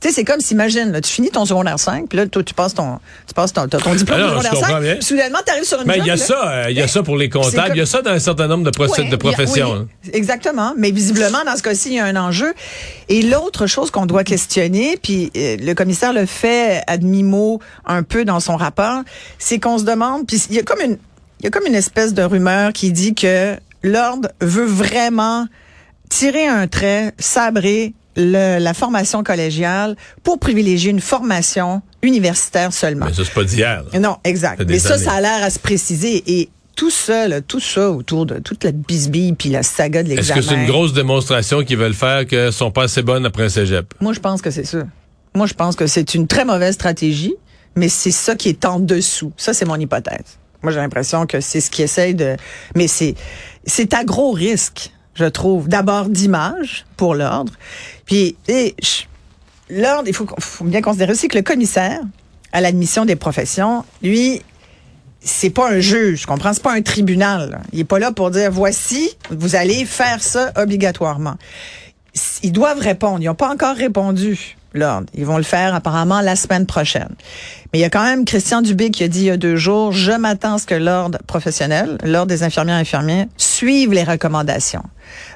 Tu 0.00 0.08
sais, 0.08 0.14
c'est 0.14 0.24
comme 0.24 0.40
s'imagine, 0.40 0.98
tu 1.02 1.10
finis 1.10 1.28
ton 1.30 1.44
secondaire 1.44 1.78
5, 1.78 2.08
puis 2.08 2.16
là, 2.16 2.26
toi, 2.26 2.42
tu 2.42 2.54
passes 2.54 2.72
ton, 2.72 2.98
tu 3.26 3.34
passes 3.34 3.52
ton, 3.52 3.68
ton 3.68 3.94
diplôme 3.94 4.18
Ah 4.22 4.28
non, 4.34 4.38
de 4.38 4.42
secondaire 4.44 4.50
comprends 4.52 4.68
5, 4.76 4.80
bien. 4.80 4.94
puis 4.94 5.04
soudainement, 5.04 5.38
tu 5.44 5.52
arrives 5.52 5.64
sur 5.64 5.80
une 5.82 5.86
Mais 5.86 5.94
job, 5.96 6.02
il 6.04 6.08
y 6.08 6.10
a 6.10 6.16
là. 6.16 6.24
ça, 6.24 6.48
euh, 6.50 6.70
il 6.70 6.76
y 6.78 6.80
a 6.80 6.88
ça 6.88 7.02
pour 7.02 7.16
les 7.18 7.28
comptables, 7.28 7.66
comme- 7.68 7.76
il 7.76 7.78
y 7.80 7.82
a 7.82 7.86
ça 7.86 8.00
dans 8.00 8.10
un 8.12 8.18
certain 8.18 8.46
nombre 8.48 8.64
de, 8.70 8.78
Ouais, 8.80 9.10
de 9.10 9.16
professions. 9.16 9.74
hein. 9.74 9.86
a- 9.90 10.06
oui, 10.06 10.10
exactement. 10.14 10.72
Mais 10.78 10.90
visiblement, 10.90 11.44
dans 11.44 11.54
ce 11.54 11.62
cas-ci, 11.62 11.90
il 11.90 11.94
y 11.96 11.98
a 12.00 12.06
un 12.06 12.16
enjeu. 12.16 12.54
Et 13.10 13.20
l'autre 13.20 13.66
chose 13.66 13.90
qu'on 13.90 14.06
doit 14.06 14.24
questionner, 14.24 14.98
puis 15.02 15.30
euh, 15.36 15.58
le 15.60 15.74
commissaire 15.74 16.14
le 16.14 16.24
fait 16.24 16.82
à 16.86 16.96
demi-mot 16.96 17.60
un 17.84 18.02
peu 18.02 18.24
dans 18.24 18.40
son 18.40 18.56
rapport, 18.56 19.02
c'est 19.38 19.58
qu'on 19.58 19.76
se 19.78 19.84
demande, 19.84 20.26
puis 20.26 20.42
il 20.48 20.56
y 20.56 20.58
a 20.60 20.62
comme 20.62 20.80
une, 20.80 20.96
il 21.40 21.44
y 21.44 21.46
a 21.48 21.50
comme 21.50 21.66
une 21.66 21.74
espèce 21.74 22.14
de 22.14 22.22
rumeur 22.22 22.72
qui 22.72 22.90
dit 22.90 23.14
que 23.14 23.54
l'ordre 23.82 24.30
veut 24.40 24.64
vraiment 24.64 25.46
tirer 26.08 26.46
un 26.46 26.66
trait, 26.68 27.12
sabrer 27.18 27.92
le- 28.16 28.58
la 28.58 28.74
formation 28.74 29.22
collégiale 29.22 29.96
pour 30.22 30.38
privilégier 30.38 30.90
une 30.90 31.00
formation 31.00 31.82
universitaire 32.02 32.72
seulement. 32.72 33.06
Mais 33.06 33.14
ça, 33.14 33.24
c'est 33.24 33.34
pas 33.34 33.44
d'hier. 33.44 33.84
Non, 34.00 34.16
exact. 34.24 34.62
Mais 34.66 34.78
ça, 34.78 34.94
années. 34.94 35.04
ça 35.04 35.12
a 35.12 35.20
l'air 35.20 35.42
à 35.44 35.50
se 35.50 35.58
préciser. 35.58 36.22
Et 36.26 36.48
tout 36.76 36.90
ça, 36.90 37.28
là, 37.28 37.40
tout 37.40 37.60
ça 37.60 37.90
autour 37.90 38.26
de 38.26 38.38
toute 38.38 38.64
la 38.64 38.72
bisbille 38.72 39.32
puis 39.34 39.50
la 39.50 39.62
saga 39.62 40.02
de 40.02 40.08
Est-ce 40.08 40.16
l'examen. 40.16 40.40
que 40.40 40.46
c'est 40.46 40.54
une 40.54 40.66
grosse 40.66 40.92
démonstration 40.92 41.62
qu'ils 41.62 41.76
veulent 41.76 41.94
faire 41.94 42.26
qu'elles 42.26 42.52
sont 42.52 42.70
pas 42.70 42.84
assez 42.84 43.02
bonnes 43.02 43.26
après 43.26 43.44
un 43.44 43.48
cégep? 43.48 43.92
Moi, 44.00 44.12
je 44.14 44.20
pense 44.20 44.40
que 44.42 44.50
c'est 44.50 44.64
ça. 44.64 44.78
Moi, 45.34 45.46
je 45.46 45.54
pense 45.54 45.76
que 45.76 45.86
c'est 45.86 46.14
une 46.14 46.26
très 46.26 46.44
mauvaise 46.44 46.74
stratégie, 46.74 47.34
mais 47.76 47.88
c'est 47.88 48.10
ça 48.10 48.34
qui 48.34 48.48
est 48.48 48.64
en 48.64 48.80
dessous. 48.80 49.32
Ça, 49.36 49.52
c'est 49.52 49.64
mon 49.66 49.76
hypothèse. 49.76 50.38
Moi, 50.62 50.72
j'ai 50.72 50.78
l'impression 50.80 51.26
que 51.26 51.40
c'est 51.40 51.60
ce 51.60 51.70
qui 51.70 51.82
essaye 51.82 52.14
de... 52.14 52.36
Mais 52.74 52.88
c'est, 52.88 53.14
c'est 53.64 53.94
à 53.94 54.04
gros 54.04 54.32
risque, 54.32 54.90
je 55.14 55.24
trouve. 55.26 55.68
D'abord, 55.68 56.08
d'image 56.08 56.84
pour 56.96 57.14
l'ordre. 57.14 57.52
Puis, 58.06 58.36
je- 58.48 59.02
l'ordre, 59.68 60.08
il 60.08 60.14
faut, 60.14 60.26
faut 60.38 60.64
bien 60.64 60.80
considérer 60.82 61.12
aussi 61.12 61.28
que 61.28 61.36
le 61.36 61.42
commissaire 61.42 62.00
à 62.52 62.60
l'admission 62.60 63.04
des 63.04 63.16
professions, 63.16 63.84
lui, 64.02 64.42
c'est 65.22 65.50
pas 65.50 65.70
un 65.70 65.80
juge, 65.80 66.22
tu 66.22 66.26
comprends? 66.26 66.52
C'est 66.52 66.62
pas 66.62 66.72
un 66.72 66.82
tribunal. 66.82 67.60
Il 67.72 67.80
est 67.80 67.84
pas 67.84 67.98
là 67.98 68.10
pour 68.10 68.30
dire, 68.30 68.50
voici, 68.50 69.10
vous 69.30 69.54
allez 69.54 69.84
faire 69.84 70.22
ça 70.22 70.52
obligatoirement. 70.56 71.36
Ils 72.42 72.52
doivent 72.52 72.78
répondre. 72.80 73.18
Ils 73.20 73.26
n'ont 73.26 73.34
pas 73.34 73.50
encore 73.52 73.76
répondu, 73.76 74.56
l'ordre. 74.74 75.06
Ils 75.14 75.26
vont 75.26 75.36
le 75.36 75.42
faire 75.42 75.74
apparemment 75.74 76.20
la 76.20 76.36
semaine 76.36 76.66
prochaine. 76.66 77.08
Mais 77.72 77.78
il 77.78 77.82
y 77.82 77.84
a 77.84 77.90
quand 77.90 78.02
même 78.02 78.24
Christian 78.24 78.62
Dubé 78.62 78.90
qui 78.90 79.04
a 79.04 79.08
dit 79.08 79.20
il 79.20 79.26
y 79.26 79.30
a 79.30 79.36
deux 79.36 79.56
jours, 79.56 79.92
je 79.92 80.12
m'attends 80.12 80.54
à 80.54 80.58
ce 80.58 80.66
que 80.66 80.74
l'ordre 80.74 81.18
professionnel, 81.26 81.98
l'ordre 82.04 82.28
des 82.28 82.42
infirmières 82.42 82.76
et 82.78 82.80
infirmiers, 82.80 83.26
suive 83.36 83.92
les 83.92 84.02
recommandations. 84.04 84.82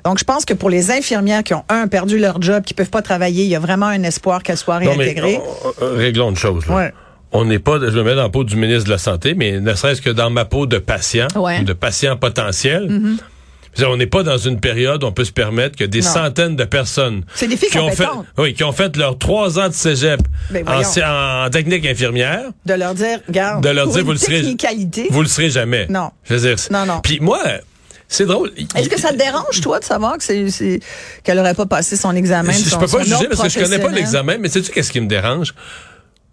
Donc, 0.05 0.19
je 0.19 0.25
pense 0.25 0.45
que 0.45 0.55
pour 0.55 0.71
les 0.71 0.91
infirmières 0.91 1.43
qui 1.43 1.55
ont, 1.55 1.65
un, 1.69 1.87
perdu 1.89 2.19
leur 2.19 2.41
job, 2.43 2.63
qui 2.65 2.75
peuvent 2.75 2.91
pas 2.91 3.03
travailler, 3.03 3.45
il 3.45 3.51
y 3.51 3.57
a 3.57 3.61
vraiment 3.61 3.87
un 3.87 4.03
espoir 4.03 4.43
qu'elles 4.43 4.57
soient 4.57 4.81
Non, 4.81 4.93
mais 4.97 5.05
réintégrées. 5.05 5.37
euh, 5.37 5.71
euh, 5.83 5.97
réglons 5.97 6.31
une 6.31 6.37
chose. 6.37 6.67
là. 6.67 6.75
Ouais. 6.75 6.93
On 7.37 7.45
n'est 7.45 7.59
pas, 7.59 7.81
je 7.81 7.87
me 7.99 8.05
mets 8.05 8.15
dans 8.15 8.23
la 8.23 8.29
peau 8.29 8.45
du 8.45 8.55
ministre 8.55 8.85
de 8.85 8.91
la 8.91 8.99
Santé, 8.99 9.35
mais 9.35 9.59
ne 9.61 9.75
serait-ce 9.75 10.01
que 10.01 10.11
dans 10.11 10.31
ma 10.31 10.45
peau 10.45 10.67
de 10.67 10.79
patient, 10.79 11.27
Ouais. 11.35 11.59
Mm-hmm. 11.61 11.65
de 11.65 11.73
patient 11.73 12.17
potentiel. 12.17 12.87
Veux 12.89 13.17
dire, 13.77 13.91
On 13.91 13.97
n'est 13.97 14.07
pas 14.07 14.23
dans 14.23 14.39
une 14.39 14.61
période 14.61 15.03
où 15.05 15.07
on 15.07 15.13
peut 15.13 15.25
se 15.25 15.33
permettre 15.33 15.77
que 15.77 15.85
des 15.85 16.01
Non. 16.01 16.09
centaines 16.13 16.57
de 16.57 16.65
personnes 16.65 17.23
des 17.41 17.57
qui 17.57 17.79
ont 17.79 17.91
fait, 17.91 18.05
oui, 18.39 18.55
qui 18.55 18.65
ont 18.65 18.73
fait 18.73 18.97
leurs 18.97 19.19
trois 19.19 19.59
ans 19.59 19.69
de 19.69 19.75
cégep 19.75 20.21
Ben, 20.51 20.65
en, 20.69 21.47
en 21.47 21.51
technique 21.51 21.85
infirmière, 21.87 22.43
De 22.67 22.75
leur 22.75 22.95
dire, 22.95 23.19
regarde, 23.27 23.63
de 23.63 23.69
leur 23.71 23.89
dire 23.89 24.05
vous 24.05 24.13
le 24.13 24.19
serez, 24.19 24.41
technicalité, 24.43 25.09
vous 25.11 25.23
le 25.23 25.29
serez 25.29 25.51
jamais. 25.51 25.87
Non. 25.89 26.11
Je 26.25 26.35
veux 26.35 26.41
dire, 26.49 26.59
c'est- 26.59 26.71
Non, 26.71 26.87
non. 26.87 27.01
Puis 27.03 27.19
moi, 27.21 27.41
c'est 28.09 28.27
drôle. 28.27 28.53
Est-ce 28.77 28.89
que 28.89 29.01
ça 29.01 29.11
te 29.13 29.17
dérange, 29.17 29.61
toi, 29.61 29.81
de 29.81 29.85
savoir 29.85 30.19
que 30.19 30.25
c'est, 30.25 30.81
qu'elle 31.25 31.39
aurait 31.39 31.55
pas 31.55 31.67
passé 31.67 31.97
son 31.97 32.15
examen? 32.15 32.53
Je, 32.53 32.69
son- 32.69 32.79
peux 32.79 32.87
pas 32.87 33.03
juger 33.03 33.27
parce 33.29 33.43
que 33.43 33.49
je 33.49 33.59
connais 33.65 33.79
pas 33.79 33.91
l'examen, 33.91 34.37
mais 34.39 34.49
sais-tu 34.49 34.71
qu'est-ce 34.71 34.93
qui 34.93 35.01
me 35.01 35.09
dérange? 35.09 35.55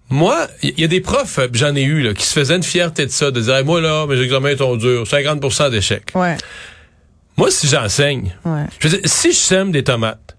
Moi, 0.10 0.48
il 0.62 0.78
y, 0.78 0.84
a 0.84 0.88
des 0.88 1.00
profs, 1.00 1.40
euh, 1.40 1.48
j'en 1.54 1.74
ai 1.74 1.84
eu, 1.84 2.02
là, 2.02 2.14
qui 2.14 2.26
se 2.26 2.34
faisaient 2.34 2.58
une 2.58 2.64
fierté 2.64 3.06
de 3.06 3.12
ça, 3.12 3.32
de 3.32 3.40
dire, 3.40 3.56
Hey, 3.56 3.64
moi, 3.64 3.80
là, 3.80 4.06
mes 4.08 4.20
examens 4.22 4.58
sont 4.58 4.76
durs, 4.76 5.06
50% 5.08 5.70
d'échecs. 5.72 6.12
Ouais, 6.16 6.36
Moi, 7.42 7.50
si 7.50 7.68
j'enseigne, 7.68 8.36
ouais, 8.46 8.66
je 8.80 8.88
veux 8.88 8.98
dire, 9.00 9.10
si 9.10 9.32
je 9.32 9.38
sème 9.38 9.72
des 9.72 9.84
tomates, 9.84 10.38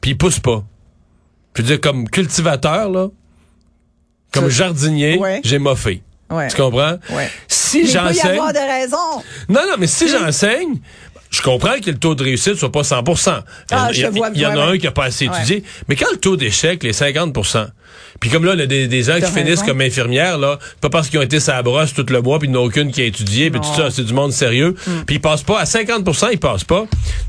puis 0.00 0.12
ils 0.12 0.16
poussent 0.16 0.38
pas, 0.38 0.62
je 1.56 1.62
veux 1.62 1.66
dire, 1.66 1.80
comme 1.80 2.08
cultivateur, 2.08 2.88
là, 2.90 3.08
comme 4.32 4.48
jardinier, 4.48 5.18
Ouais. 5.18 5.40
j'ai 5.42 5.58
moffé. 5.58 6.00
Ouais. 6.30 6.46
Tu 6.46 6.56
comprends? 6.56 6.96
Ouais. 7.10 7.28
Si 7.48 7.78
Mais 7.78 7.82
il 7.82 7.86
peut 7.86 7.88
y 7.88 7.92
j'enseigne. 7.92 8.30
avoir 8.38 8.52
des 8.52 8.58
raisons. 8.60 9.22
Non, 9.48 9.62
non, 9.66 9.74
mais 9.80 9.88
si 9.88 10.06
j'enseigne, 10.08 10.78
je 11.34 11.42
comprends 11.42 11.78
que 11.84 11.90
le 11.90 11.96
taux 11.98 12.14
de 12.14 12.22
réussite 12.22 12.54
soit 12.56 12.70
pas 12.72 12.84
100 12.84 13.02
Ah, 13.70 13.88
Il 13.92 13.98
y, 13.98 14.04
a- 14.04 14.06
je 14.10 14.16
vois, 14.16 14.30
il 14.34 14.40
y 14.40 14.46
en 14.46 14.50
a 14.50 14.54
ouais, 14.56 14.60
un 14.62 14.70
ouais. 14.72 14.78
qui 14.78 14.86
a 14.86 14.92
pas 14.92 15.04
assez 15.04 15.28
Ouais. 15.28 15.36
étudié. 15.36 15.64
Mais 15.88 15.96
quand 15.96 16.10
le 16.12 16.18
taux 16.18 16.36
d'échec 16.36 16.82
est 16.84 16.92
50% 16.92 17.66
puis 18.20 18.30
comme 18.30 18.44
là, 18.44 18.54
il 18.54 18.60
y 18.60 18.62
a 18.62 18.66
des, 18.66 18.86
des 18.88 19.02
gens 19.02 19.20
qui 19.20 19.30
finissent 19.30 19.62
comme 19.62 19.80
infirmières, 19.80 20.38
là, 20.38 20.58
pas 20.80 20.88
parce 20.88 21.08
qu'ils 21.08 21.18
ont 21.18 21.22
été 21.22 21.40
sa 21.40 21.62
brosse 21.62 21.92
tout 21.94 22.06
le 22.08 22.22
mois, 22.22 22.38
puis 22.38 22.48
il 22.48 22.52
n'y 22.52 22.56
en 22.56 22.60
a 22.60 22.64
aucune 22.64 22.90
qui 22.90 23.02
a 23.02 23.04
étudié, 23.04 23.50
puis 23.50 23.60
tout 23.60 23.74
ça, 23.76 23.90
c'est 23.90 24.04
du 24.04 24.14
monde 24.14 24.32
sérieux. 24.32 24.74
Mm. 24.86 24.90
Puis 25.06 25.16
ils 25.16 25.20
passent 25.20 25.42
pas, 25.42 25.60
à 25.60 25.64
50% 25.64 26.28
ils 26.32 26.38
passent 26.38 26.64
pas. 26.64 26.86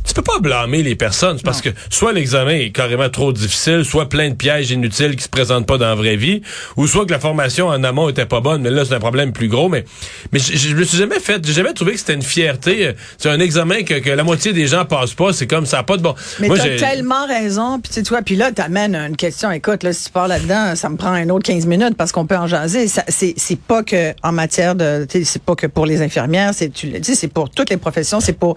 Tu 0.07 0.13
peux 0.13 0.21
pas 0.21 0.39
blâmer 0.39 0.83
les 0.83 0.95
personnes, 0.95 1.39
parce 1.43 1.61
que 1.61 1.69
soit 1.89 2.13
l'examen 2.13 2.51
est 2.53 2.69
carrément 2.71 3.09
trop 3.09 3.33
difficile, 3.33 3.83
soit 3.83 4.09
plein 4.09 4.29
de 4.29 4.35
pièges 4.35 4.71
inutiles 4.71 5.15
qui 5.15 5.23
se 5.23 5.29
présentent 5.29 5.67
pas 5.67 5.77
dans 5.77 5.87
la 5.87 5.95
vraie 5.95 6.15
vie, 6.17 6.41
ou 6.77 6.87
soit 6.87 7.05
que 7.05 7.11
la 7.11 7.19
formation 7.19 7.67
en 7.67 7.83
amont 7.83 8.07
était 8.09 8.25
pas 8.27 8.39
bonne, 8.39 8.61
mais 8.61 8.69
là, 8.69 8.85
c'est 8.85 8.93
un 8.93 8.99
problème 8.99 9.33
plus 9.33 9.47
gros. 9.49 9.69
Mais, 9.69 9.85
mais 10.31 10.39
je, 10.39 10.55
je 10.55 10.75
me 10.75 10.83
suis 10.83 10.97
jamais 10.97 11.19
fait, 11.19 11.45
j'ai 11.45 11.53
jamais 11.53 11.73
trouvé 11.73 11.93
que 11.93 11.99
c'était 11.99 12.13
une 12.13 12.21
fierté. 12.23 12.87
euh, 12.87 12.93
C'est 13.17 13.29
un 13.29 13.39
examen 13.39 13.83
que, 13.83 13.94
que 14.01 14.09
la 14.09 14.23
moitié 14.23 14.53
des 14.53 14.67
gens 14.67 14.85
passent 14.85 15.13
pas, 15.13 15.33
c'est 15.33 15.47
comme 15.47 15.65
ça 15.65 15.83
pas 15.83 15.97
de 15.97 16.01
bon. 16.01 16.15
Mais 16.39 16.49
t'as 16.49 16.77
tellement 16.77 17.25
raison. 17.27 17.79
Puis 17.79 17.91
tu 17.93 18.03
toi, 18.03 18.21
puis 18.21 18.35
là, 18.35 18.51
t'amènes 18.51 18.95
une 18.95 19.15
question. 19.15 19.51
Écoute, 19.51 19.83
là, 19.83 19.93
si 19.93 20.05
tu 20.05 20.11
parles 20.11 20.29
là-dedans, 20.29 20.75
ça 20.75 20.89
me 20.89 20.97
prend 20.97 21.11
un 21.11 21.29
autre 21.29 21.45
15 21.45 21.65
minutes 21.65 21.95
parce 21.97 22.11
qu'on 22.11 22.25
peut 22.25 22.37
en 22.37 22.47
jaser. 22.47 22.87
C'est, 22.87 23.59
pas 23.59 23.83
que 23.83 24.13
en 24.23 24.31
matière 24.31 24.75
de, 24.75 25.07
c'est 25.09 25.41
pas 25.41 25.55
que 25.55 25.67
pour 25.67 25.85
les 25.85 26.01
infirmières. 26.01 26.51
C'est, 26.53 26.69
tu 26.69 26.87
l'as 26.87 26.99
dit, 26.99 27.15
c'est 27.15 27.27
pour 27.27 27.49
toutes 27.49 27.69
les 27.69 27.77
professions. 27.77 28.19
C'est 28.19 28.33
pour 28.33 28.55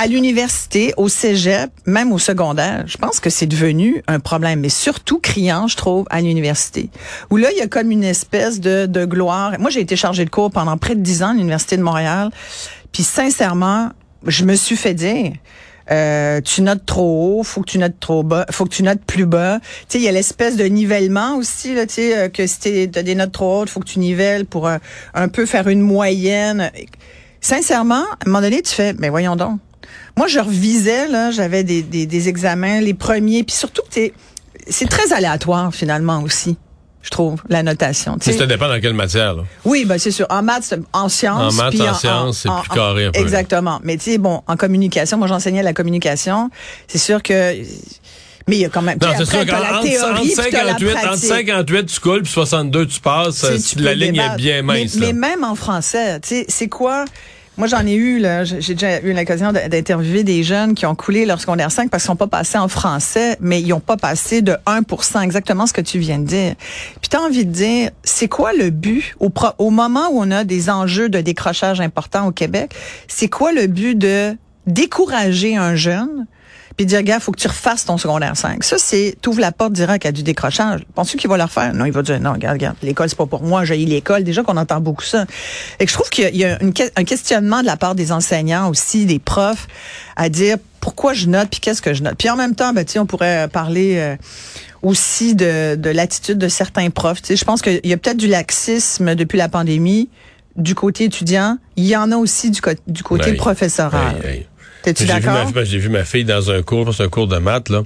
à 0.00 0.06
l'université, 0.06 0.94
au 0.96 1.08
cégep, 1.08 1.72
même 1.84 2.12
au 2.12 2.18
secondaire, 2.18 2.84
je 2.86 2.96
pense 2.96 3.18
que 3.18 3.30
c'est 3.30 3.46
devenu 3.46 4.04
un 4.06 4.20
problème, 4.20 4.60
mais 4.60 4.68
surtout 4.68 5.18
criant, 5.18 5.66
je 5.66 5.76
trouve, 5.76 6.06
à 6.08 6.20
l'université. 6.20 6.88
Où 7.30 7.36
là, 7.36 7.50
il 7.50 7.58
y 7.58 7.62
a 7.62 7.66
comme 7.66 7.90
une 7.90 8.04
espèce 8.04 8.60
de, 8.60 8.86
de 8.86 9.04
gloire. 9.04 9.58
Moi, 9.58 9.70
j'ai 9.70 9.80
été 9.80 9.96
chargée 9.96 10.24
de 10.24 10.30
cours 10.30 10.52
pendant 10.52 10.76
près 10.76 10.94
de 10.94 11.00
10 11.00 11.22
ans 11.24 11.30
à 11.30 11.34
l'Université 11.34 11.76
de 11.76 11.82
Montréal. 11.82 12.30
Puis 12.92 13.02
sincèrement, 13.02 13.90
je 14.26 14.44
me 14.44 14.54
suis 14.54 14.76
fait 14.76 14.94
dire, 14.94 15.32
euh, 15.90 16.40
tu 16.40 16.62
notes 16.62 16.84
trop 16.84 17.40
haut, 17.40 17.42
faut 17.42 17.62
que 17.62 17.70
tu 17.70 17.78
notes 17.78 17.98
trop 17.98 18.22
bas, 18.22 18.46
faut 18.50 18.64
que 18.64 18.74
tu 18.74 18.82
notes 18.82 19.02
plus 19.04 19.26
bas. 19.26 19.58
Tu 19.60 19.84
sais, 19.88 19.98
il 19.98 20.04
y 20.04 20.08
a 20.08 20.12
l'espèce 20.12 20.56
de 20.56 20.64
nivellement 20.64 21.36
aussi 21.36 21.74
là, 21.74 21.86
tu 21.86 21.94
sais, 21.94 22.16
euh, 22.16 22.28
que 22.28 22.46
si 22.46 22.90
t'as 22.90 23.02
des 23.02 23.14
notes 23.14 23.32
trop 23.32 23.60
hautes, 23.60 23.70
faut 23.70 23.80
que 23.80 23.88
tu 23.88 23.98
nivelles 23.98 24.44
pour 24.44 24.68
euh, 24.68 24.78
un 25.14 25.28
peu 25.28 25.46
faire 25.46 25.68
une 25.68 25.80
moyenne. 25.80 26.70
Sincèrement, 27.40 28.04
à 28.04 28.26
un 28.26 28.26
moment 28.26 28.40
donné, 28.42 28.62
tu 28.62 28.74
fais, 28.74 28.92
mais 28.98 29.08
voyons 29.08 29.36
donc. 29.36 29.60
Moi, 30.16 30.26
je 30.26 30.40
revisais 30.40 31.08
là, 31.08 31.30
j'avais 31.30 31.64
des, 31.64 31.82
des, 31.82 32.04
des 32.04 32.28
examens, 32.28 32.80
les 32.80 32.94
premiers, 32.94 33.44
puis 33.44 33.54
surtout 33.54 33.82
que 33.90 34.10
c'est 34.68 34.88
très 34.88 35.12
aléatoire 35.12 35.72
finalement 35.74 36.22
aussi. 36.22 36.58
Je 37.02 37.10
trouve 37.10 37.40
la 37.48 37.62
notation. 37.62 38.16
Mais 38.26 38.32
ça 38.32 38.46
dépend 38.46 38.68
dans 38.68 38.80
quelle 38.80 38.94
matière, 38.94 39.34
là. 39.34 39.44
Oui, 39.64 39.84
ben 39.84 39.98
c'est 39.98 40.10
sûr. 40.10 40.26
En 40.30 40.42
maths, 40.42 40.74
en 40.92 41.08
sciences. 41.08 41.54
En 41.54 41.56
maths, 41.56 41.70
puis 41.70 41.82
en 41.82 41.94
sciences, 41.94 42.38
c'est 42.38 42.50
plus 42.50 42.68
carré 42.74 43.06
un 43.06 43.12
peu. 43.12 43.20
Exactement. 43.20 43.80
Mais 43.84 43.96
tu 43.96 44.10
sais, 44.10 44.18
bon, 44.18 44.42
en 44.46 44.56
communication, 44.56 45.16
moi 45.16 45.28
j'enseignais 45.28 45.62
la 45.62 45.72
communication. 45.72 46.50
C'est 46.86 46.98
sûr 46.98 47.22
que. 47.22 47.54
Mais 48.48 48.56
il 48.56 48.60
y 48.60 48.64
a 48.64 48.68
quand 48.68 48.82
même. 48.82 48.98
Non, 49.00 49.08
c'est 49.16 49.26
sûr 49.26 49.46
qu'entre 49.46 49.62
la 49.62 49.82
58, 49.82 50.96
entre 50.96 51.00
pratique. 51.00 51.28
58, 51.28 51.86
tu 51.86 52.00
coules, 52.00 52.22
puis 52.22 52.32
62, 52.32 52.86
tu 52.86 53.00
passes. 53.00 53.44
Tu 53.70 53.78
la 53.78 53.94
ligne 53.94 54.12
débattre. 54.12 54.34
est 54.34 54.36
bien 54.36 54.62
mince. 54.62 54.94
Mais, 54.96 55.12
mais 55.12 55.28
même 55.28 55.44
en 55.44 55.54
français, 55.54 56.18
tu 56.20 56.28
sais, 56.28 56.46
c'est 56.48 56.68
quoi? 56.68 57.04
Moi, 57.58 57.66
j'en 57.66 57.84
ai 57.84 57.94
eu, 57.94 58.20
là, 58.20 58.44
j'ai 58.44 58.74
déjà 58.74 59.00
eu 59.00 59.12
l'occasion 59.12 59.52
d'interviewer 59.52 60.22
des 60.22 60.44
jeunes 60.44 60.74
qui 60.74 60.86
ont 60.86 60.94
coulé 60.94 61.26
leur 61.26 61.40
secondaire 61.40 61.72
5 61.72 61.90
parce 61.90 62.04
qu'ils 62.04 62.12
n'ont 62.12 62.16
pas 62.16 62.28
passé 62.28 62.56
en 62.56 62.68
français, 62.68 63.36
mais 63.40 63.60
ils 63.60 63.70
n'ont 63.70 63.80
pas 63.80 63.96
passé 63.96 64.42
de 64.42 64.56
1% 64.64 65.22
exactement 65.22 65.66
ce 65.66 65.72
que 65.72 65.80
tu 65.80 65.98
viens 65.98 66.20
de 66.20 66.24
dire. 66.24 66.54
Puis 67.00 67.08
tu 67.10 67.16
as 67.16 67.20
envie 67.20 67.44
de 67.44 67.50
dire, 67.50 67.90
c'est 68.04 68.28
quoi 68.28 68.52
le 68.52 68.70
but 68.70 69.16
au, 69.18 69.32
au 69.58 69.70
moment 69.70 70.08
où 70.12 70.20
on 70.20 70.30
a 70.30 70.44
des 70.44 70.70
enjeux 70.70 71.08
de 71.08 71.20
décrochage 71.20 71.80
importants 71.80 72.28
au 72.28 72.30
Québec? 72.30 72.72
C'est 73.08 73.28
quoi 73.28 73.50
le 73.50 73.66
but 73.66 73.98
de 73.98 74.36
décourager 74.68 75.56
un 75.56 75.74
jeune 75.74 76.26
puis 76.78 76.86
dire, 76.86 77.02
gars, 77.02 77.18
faut 77.18 77.32
que 77.32 77.40
tu 77.40 77.48
refasses 77.48 77.84
ton 77.84 77.98
secondaire 77.98 78.36
5. 78.36 78.62
Ça, 78.62 78.78
c'est, 78.78 79.16
t'ouvres 79.20 79.40
la 79.40 79.50
porte 79.50 79.72
direct 79.72 80.06
à 80.06 80.12
du 80.12 80.22
décrochage. 80.22 80.82
Penses-tu 80.94 81.16
qu'il 81.16 81.28
va 81.28 81.36
le 81.36 81.42
refaire? 81.42 81.74
Non, 81.74 81.84
il 81.84 81.92
va 81.92 82.02
dire, 82.02 82.20
non, 82.20 82.32
regarde, 82.34 82.54
regarde, 82.54 82.76
l'école, 82.84 83.08
c'est 83.08 83.18
pas 83.18 83.26
pour 83.26 83.42
moi, 83.42 83.64
j'ai 83.64 83.76
l'école. 83.78 84.22
Déjà 84.22 84.44
qu'on 84.44 84.56
entend 84.56 84.80
beaucoup 84.80 85.02
ça. 85.02 85.26
Et 85.80 85.84
que 85.84 85.90
je 85.90 85.96
trouve 85.96 86.08
qu'il 86.08 86.36
y 86.36 86.44
a, 86.44 86.62
une 86.62 86.72
un 86.94 87.02
questionnement 87.04 87.62
de 87.62 87.66
la 87.66 87.76
part 87.76 87.96
des 87.96 88.12
enseignants 88.12 88.70
aussi, 88.70 89.06
des 89.06 89.18
profs, 89.18 89.66
à 90.14 90.28
dire 90.28 90.56
pourquoi 90.78 91.14
je 91.14 91.26
note, 91.26 91.48
puis 91.50 91.58
qu'est-ce 91.58 91.82
que 91.82 91.94
je 91.94 92.04
note? 92.04 92.14
Puis 92.16 92.30
en 92.30 92.36
même 92.36 92.54
temps, 92.54 92.72
ben, 92.72 92.86
on 92.96 93.06
pourrait 93.06 93.48
parler 93.48 93.96
euh, 93.98 94.16
aussi 94.82 95.34
de, 95.34 95.74
de 95.74 95.90
l'attitude 95.90 96.38
de 96.38 96.46
certains 96.46 96.90
profs. 96.90 97.22
Tu 97.22 97.26
sais, 97.28 97.36
je 97.36 97.44
pense 97.44 97.60
qu'il 97.60 97.80
y 97.82 97.92
a 97.92 97.96
peut-être 97.96 98.18
du 98.18 98.28
laxisme 98.28 99.16
depuis 99.16 99.36
la 99.36 99.48
pandémie 99.48 100.10
du 100.54 100.76
côté 100.76 101.04
étudiant. 101.04 101.58
Il 101.74 101.86
y 101.86 101.96
en 101.96 102.12
a 102.12 102.16
aussi 102.16 102.50
du, 102.52 102.60
du 102.86 103.02
côté 103.02 103.30
Hey, 103.30 103.36
professoral. 103.36 104.16
hey, 104.24 104.30
hey. 104.30 104.46
T'es-tu 104.82 105.06
J'ai 105.06 105.18
vu, 105.18 105.26
ma, 105.26 105.64
j'ai 105.64 105.78
vu 105.78 105.88
ma 105.88 106.04
fille 106.04 106.24
dans 106.24 106.50
un 106.50 106.62
cours, 106.62 106.94
c'est 106.94 107.04
un 107.04 107.08
cours 107.08 107.28
de 107.28 107.38
maths, 107.38 107.68
là. 107.68 107.82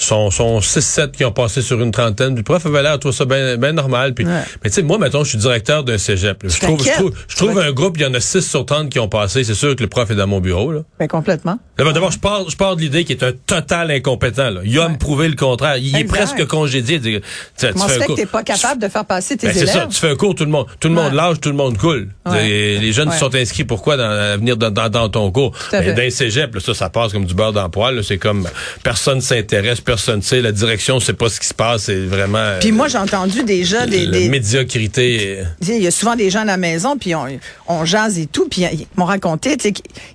Sont, 0.00 0.30
sont 0.30 0.60
6-7 0.60 1.10
qui 1.10 1.24
ont 1.24 1.32
passé 1.32 1.60
sur 1.60 1.80
une 1.82 1.90
trentaine. 1.90 2.36
Le 2.36 2.44
prof 2.44 2.64
avait 2.66 2.82
l'air 2.84 2.92
de 2.94 2.98
trouver 3.00 3.16
ça 3.16 3.24
bien 3.24 3.72
normal. 3.72 4.14
Puis, 4.14 4.24
Ouais. 4.24 4.42
Mais 4.62 4.70
tu 4.70 4.76
sais, 4.76 4.82
moi, 4.82 4.96
mettons, 4.98 5.24
je 5.24 5.30
suis 5.30 5.38
directeur 5.38 5.82
d'un 5.82 5.98
cégep. 5.98 6.42
là. 6.44 6.48
Je 6.48 6.54
Tu 6.54 6.60
trouve, 6.60 6.84
je 6.84 6.90
trouve, 6.92 7.12
je 7.26 7.36
trouve 7.36 7.58
un 7.58 7.72
groupe, 7.72 7.96
il 7.96 8.02
y 8.02 8.06
en 8.06 8.14
a 8.14 8.20
6 8.20 8.48
sur 8.48 8.64
30 8.64 8.90
qui 8.90 9.00
ont 9.00 9.08
passé. 9.08 9.42
C'est 9.42 9.54
sûr 9.54 9.74
que 9.74 9.82
le 9.82 9.88
prof 9.88 10.08
est 10.10 10.14
dans 10.14 10.26
mon 10.28 10.40
bureau. 10.40 10.70
Là. 10.70 10.80
Ben, 11.00 11.08
complètement. 11.08 11.58
D'abord, 11.76 12.12
je 12.12 12.18
pars, 12.18 12.48
je 12.48 12.56
pars 12.56 12.76
de 12.76 12.80
l'idée 12.82 13.04
qu'il 13.04 13.16
est 13.16 13.24
un 13.24 13.32
total 13.32 13.90
incompétent. 13.90 14.50
Là. 14.50 14.60
Il 14.64 14.78
a 14.78 14.86
Ouais. 14.86 14.92
me 14.92 14.98
prouvé 14.98 15.26
le 15.28 15.34
contraire. 15.34 15.76
Il 15.78 15.96
est 15.96 16.04
presque 16.04 16.44
congédié. 16.46 17.00
Tu, 17.00 17.20
tu 17.20 17.66
Comment 17.72 17.88
fais 17.88 17.94
se 17.94 17.96
un 17.96 17.98
fait 17.98 18.00
que 18.00 18.06
cours- 18.06 18.16
t'es 18.16 18.26
pas 18.26 18.42
capable 18.44 18.80
de 18.82 18.88
faire 18.88 19.04
passer 19.04 19.36
tes 19.36 19.48
Ben, 19.48 19.52
c'est 19.54 19.62
élèves? 19.62 19.74
ça, 19.74 19.86
tu 19.90 19.98
fais 19.98 20.10
un 20.10 20.16
cours, 20.16 20.34
tout 20.36 20.44
le 20.44 20.50
monde, 20.50 20.66
tout 20.78 20.88
le 20.88 20.94
monde 20.94 21.12
lâche, 21.12 21.40
tout 21.40 21.48
le 21.50 21.56
monde 21.56 21.76
coule. 21.76 22.08
Et 22.40 22.78
Les 22.78 22.92
jeunes 22.92 23.08
Ouais. 23.08 23.16
sont 23.18 23.34
inscrits 23.34 23.64
pourquoi 23.64 23.96
dans, 23.96 24.04
à 24.10 24.36
venir 24.36 24.56
dans, 24.56 24.70
dans, 24.70 24.88
dans 24.88 25.08
ton 25.08 25.30
cours? 25.32 25.52
dans 25.72 25.80
les 25.96 26.10
cégeps, 26.10 26.54
là, 26.54 26.60
ça, 26.60 26.74
ça 26.74 26.88
passe 26.90 27.12
comme 27.12 27.24
du 27.24 27.34
beurre 27.34 27.52
dans 27.52 27.64
le 27.64 27.96
là. 27.96 28.02
C'est 28.02 28.18
comme 28.18 28.46
personne 28.82 29.20
s'intéresse, 29.20 29.80
personne 29.88 30.20
sait, 30.20 30.42
la 30.42 30.52
direction 30.52 31.00
sait 31.00 31.14
pas 31.14 31.30
ce 31.30 31.40
qui 31.40 31.46
se 31.46 31.54
passe, 31.54 31.84
c'est 31.84 32.04
vraiment. 32.04 32.58
Puis 32.60 32.70
euh, 32.70 32.74
moi, 32.74 32.88
j'ai 32.88 32.98
entendu 32.98 33.42
déjà 33.42 33.86
des... 33.86 34.04
la 34.04 34.18
des 34.18 34.28
médiocrité. 34.28 35.44
il 35.62 35.82
y 35.82 35.86
a 35.86 35.90
souvent 35.90 36.14
des 36.14 36.28
gens 36.28 36.40
à 36.40 36.44
la 36.44 36.58
maison, 36.58 36.98
puis 36.98 37.14
on, 37.14 37.26
on 37.68 37.84
jase 37.86 38.18
et 38.18 38.26
tout, 38.26 38.48
puis 38.50 38.66
ils 38.70 38.86
m'ont 38.96 39.06
raconté, 39.06 39.56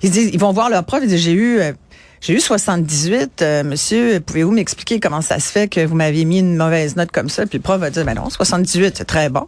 ils 0.03 0.11
disent, 0.11 0.29
ils 0.31 0.39
vont 0.39 0.51
voir 0.51 0.69
leur 0.69 0.83
prof, 0.83 0.99
ils 1.01 1.09
disent, 1.09 1.23
j'ai 1.23 1.31
eu, 1.31 1.59
euh, 1.59 1.71
j'ai 2.21 2.33
eu 2.33 2.39
78, 2.39 3.41
euh, 3.41 3.63
monsieur, 3.63 4.19
pouvez-vous 4.19 4.51
m'expliquer 4.51 4.99
comment 4.99 5.21
ça 5.21 5.39
se 5.39 5.51
fait 5.51 5.67
que 5.67 5.83
vous 5.83 5.95
m'aviez 5.95 6.25
mis 6.25 6.37
une 6.37 6.55
mauvaise 6.55 6.95
note 6.95 7.11
comme 7.11 7.29
ça? 7.29 7.47
Puis 7.47 7.57
le 7.57 7.63
prof 7.63 7.79
va 7.79 7.89
dire, 7.89 8.05
ben 8.05 8.13
non, 8.13 8.29
78, 8.29 8.93
c'est 8.95 9.05
très 9.05 9.29
bon. 9.29 9.47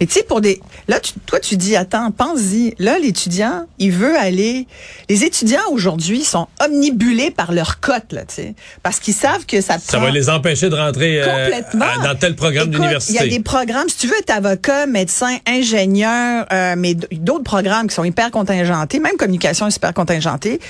Mais 0.00 0.06
tu 0.06 0.12
sais, 0.14 0.22
pour 0.22 0.40
des, 0.40 0.60
là, 0.88 1.00
tu, 1.00 1.12
toi, 1.26 1.40
tu 1.40 1.56
dis, 1.56 1.76
attends, 1.76 2.10
pense-y. 2.10 2.74
Là, 2.78 2.98
l'étudiant, 2.98 3.66
il 3.78 3.92
veut 3.92 4.16
aller, 4.16 4.66
les 5.08 5.24
étudiants 5.24 5.60
aujourd'hui 5.70 6.22
sont 6.24 6.46
omnibulés 6.64 7.30
par 7.30 7.52
leur 7.52 7.80
cote, 7.80 8.12
là, 8.12 8.22
tu 8.24 8.34
sais, 8.34 8.54
parce 8.82 9.00
qu'ils 9.00 9.14
savent 9.14 9.46
que 9.46 9.60
ça 9.60 9.78
Ça 9.78 9.98
prend- 9.98 10.06
va 10.06 10.10
les 10.10 10.28
empêcher 10.30 10.68
de 10.70 10.74
rentrer 10.76 11.22
euh, 11.22 11.26
Complètement. 11.26 11.84
à- 12.00 12.06
dans 12.12 12.18
tel 12.18 12.34
programme 12.36 12.68
d'université. 12.70 13.12
Il 13.24 13.30
y 13.30 13.34
a 13.34 13.36
des 13.38 13.42
programmes, 13.42 13.88
si 13.88 13.96
tu 13.96 14.06
veux 14.06 14.18
être 14.18 14.30
avocat, 14.30 14.86
médecin, 14.86 15.36
ingénieur, 15.46 16.46
euh, 16.52 16.74
mais 16.76 16.94
d'autres 16.94 17.44
programmes 17.44 17.88
qui 17.88 17.94
sont 17.94 18.04
hyper 18.04 18.30
contingentés, 18.30 19.00
même 19.00 19.16
communication 19.16 19.66
est 19.66 19.70
super 19.72 19.92
contingentée. 19.94 20.60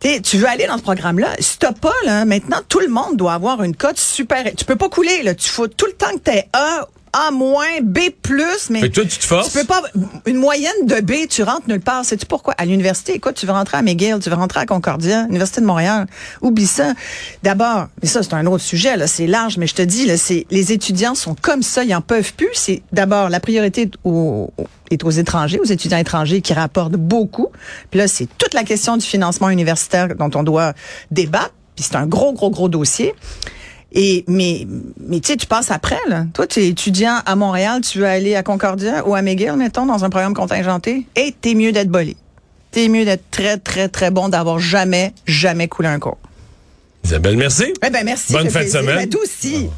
T'sais, 0.00 0.20
tu 0.20 0.36
veux 0.38 0.48
aller 0.48 0.66
dans 0.66 0.76
ce 0.78 0.82
programme-là, 0.82 1.28
si 1.38 1.58
t'as 1.58 1.72
pas, 1.72 1.92
là, 2.04 2.24
maintenant, 2.24 2.58
tout 2.68 2.80
le 2.80 2.88
monde 2.88 3.16
doit 3.16 3.34
avoir 3.34 3.62
une 3.62 3.76
cote 3.76 3.98
super. 3.98 4.44
Tu 4.56 4.64
peux 4.64 4.74
pas 4.76 4.88
couler, 4.88 5.22
là. 5.22 5.34
Tu 5.34 5.48
faut 5.48 5.68
tout 5.68 5.86
le 5.86 5.92
temps 5.92 6.12
que 6.14 6.18
t'es 6.18 6.48
A, 6.52 6.86
A 7.12 7.30
moins, 7.30 7.80
B 7.82 7.98
plus, 8.22 8.70
mais. 8.70 8.80
Fait 8.80 8.88
que 8.88 8.94
toi, 8.94 9.04
tu 9.04 9.18
te 9.18 9.24
forces? 9.24 9.52
Tu 9.52 9.58
peux 9.58 9.66
pas, 9.66 9.82
une 10.24 10.38
moyenne 10.38 10.86
de 10.86 11.00
B, 11.00 11.28
tu 11.28 11.42
rentres 11.42 11.68
nulle 11.68 11.80
part. 11.80 12.04
Sais-tu 12.04 12.24
pourquoi? 12.24 12.54
À 12.56 12.64
l'université, 12.64 13.14
écoute, 13.14 13.34
tu 13.34 13.44
veux 13.44 13.52
rentrer 13.52 13.76
à 13.76 13.82
McGill, 13.82 14.18
tu 14.20 14.30
veux 14.30 14.36
rentrer 14.36 14.60
à 14.60 14.66
Concordia, 14.66 15.26
Université 15.28 15.60
de 15.60 15.66
Montréal. 15.66 16.06
Oublie 16.40 16.66
ça. 16.66 16.94
D'abord, 17.42 17.88
mais 18.00 18.08
ça, 18.08 18.22
c'est 18.22 18.32
un 18.32 18.46
autre 18.46 18.64
sujet, 18.64 18.96
là, 18.96 19.06
c'est 19.06 19.26
large, 19.26 19.58
mais 19.58 19.66
je 19.66 19.74
te 19.74 19.82
dis, 19.82 20.06
là, 20.06 20.16
c'est, 20.16 20.46
les 20.50 20.72
étudiants 20.72 21.14
sont 21.14 21.34
comme 21.34 21.62
ça, 21.62 21.84
ils 21.84 21.94
en 21.94 22.00
peuvent 22.00 22.32
plus. 22.32 22.48
C'est, 22.54 22.82
d'abord, 22.92 23.28
la 23.28 23.40
priorité 23.40 23.90
aux, 24.04 24.50
est 24.90 25.04
aux 25.04 25.10
étrangers, 25.10 25.58
aux 25.58 25.64
étudiants 25.64 25.98
étrangers 25.98 26.40
qui 26.40 26.54
rapportent 26.54 26.92
beaucoup. 26.92 27.48
Puis 27.90 27.98
là, 27.98 28.08
c'est 28.08 28.28
toute 28.38 28.54
la 28.54 28.64
question 28.64 28.96
du 28.96 29.06
financement 29.06 29.50
universitaire 29.50 30.14
dont 30.16 30.30
on 30.34 30.42
doit 30.42 30.72
débattre. 31.10 31.52
Puis 31.74 31.86
c'est 31.88 31.96
un 31.96 32.06
gros, 32.06 32.32
gros, 32.32 32.50
gros 32.50 32.68
dossier. 32.68 33.14
Et 33.94 34.24
mais 34.26 34.66
mais 35.06 35.20
tu 35.20 35.32
sais, 35.32 35.36
tu 35.36 35.46
passes 35.46 35.70
après 35.70 35.98
là. 36.08 36.24
Toi, 36.32 36.46
tu 36.46 36.60
es 36.60 36.68
étudiant 36.68 37.18
à 37.26 37.36
Montréal, 37.36 37.82
tu 37.82 37.98
veux 37.98 38.06
aller 38.06 38.34
à 38.34 38.42
Concordia 38.42 39.06
ou 39.06 39.14
à 39.14 39.22
McGill, 39.22 39.54
mettons, 39.56 39.86
dans 39.86 40.04
un 40.04 40.10
programme 40.10 40.34
contingenté, 40.34 41.06
et 41.14 41.34
t'es 41.38 41.54
mieux 41.54 41.72
d'être 41.72 41.90
bolé. 41.90 42.16
T'es 42.70 42.88
mieux 42.88 43.04
d'être 43.04 43.30
très 43.30 43.58
très 43.58 43.88
très 43.88 44.10
bon 44.10 44.28
d'avoir 44.30 44.58
jamais 44.58 45.12
jamais 45.26 45.68
coulé 45.68 45.88
un 45.88 45.98
cours. 45.98 46.18
Isabelle, 47.04 47.36
merci. 47.36 47.64
Eh 47.84 47.90
ben 47.90 48.04
merci. 48.04 48.32
Bonne 48.32 48.48
fin 48.48 48.64
de 48.64 48.68
semaine. 48.68 48.96
Ben, 48.96 49.08
toi 49.08 49.20
aussi. 49.22 49.68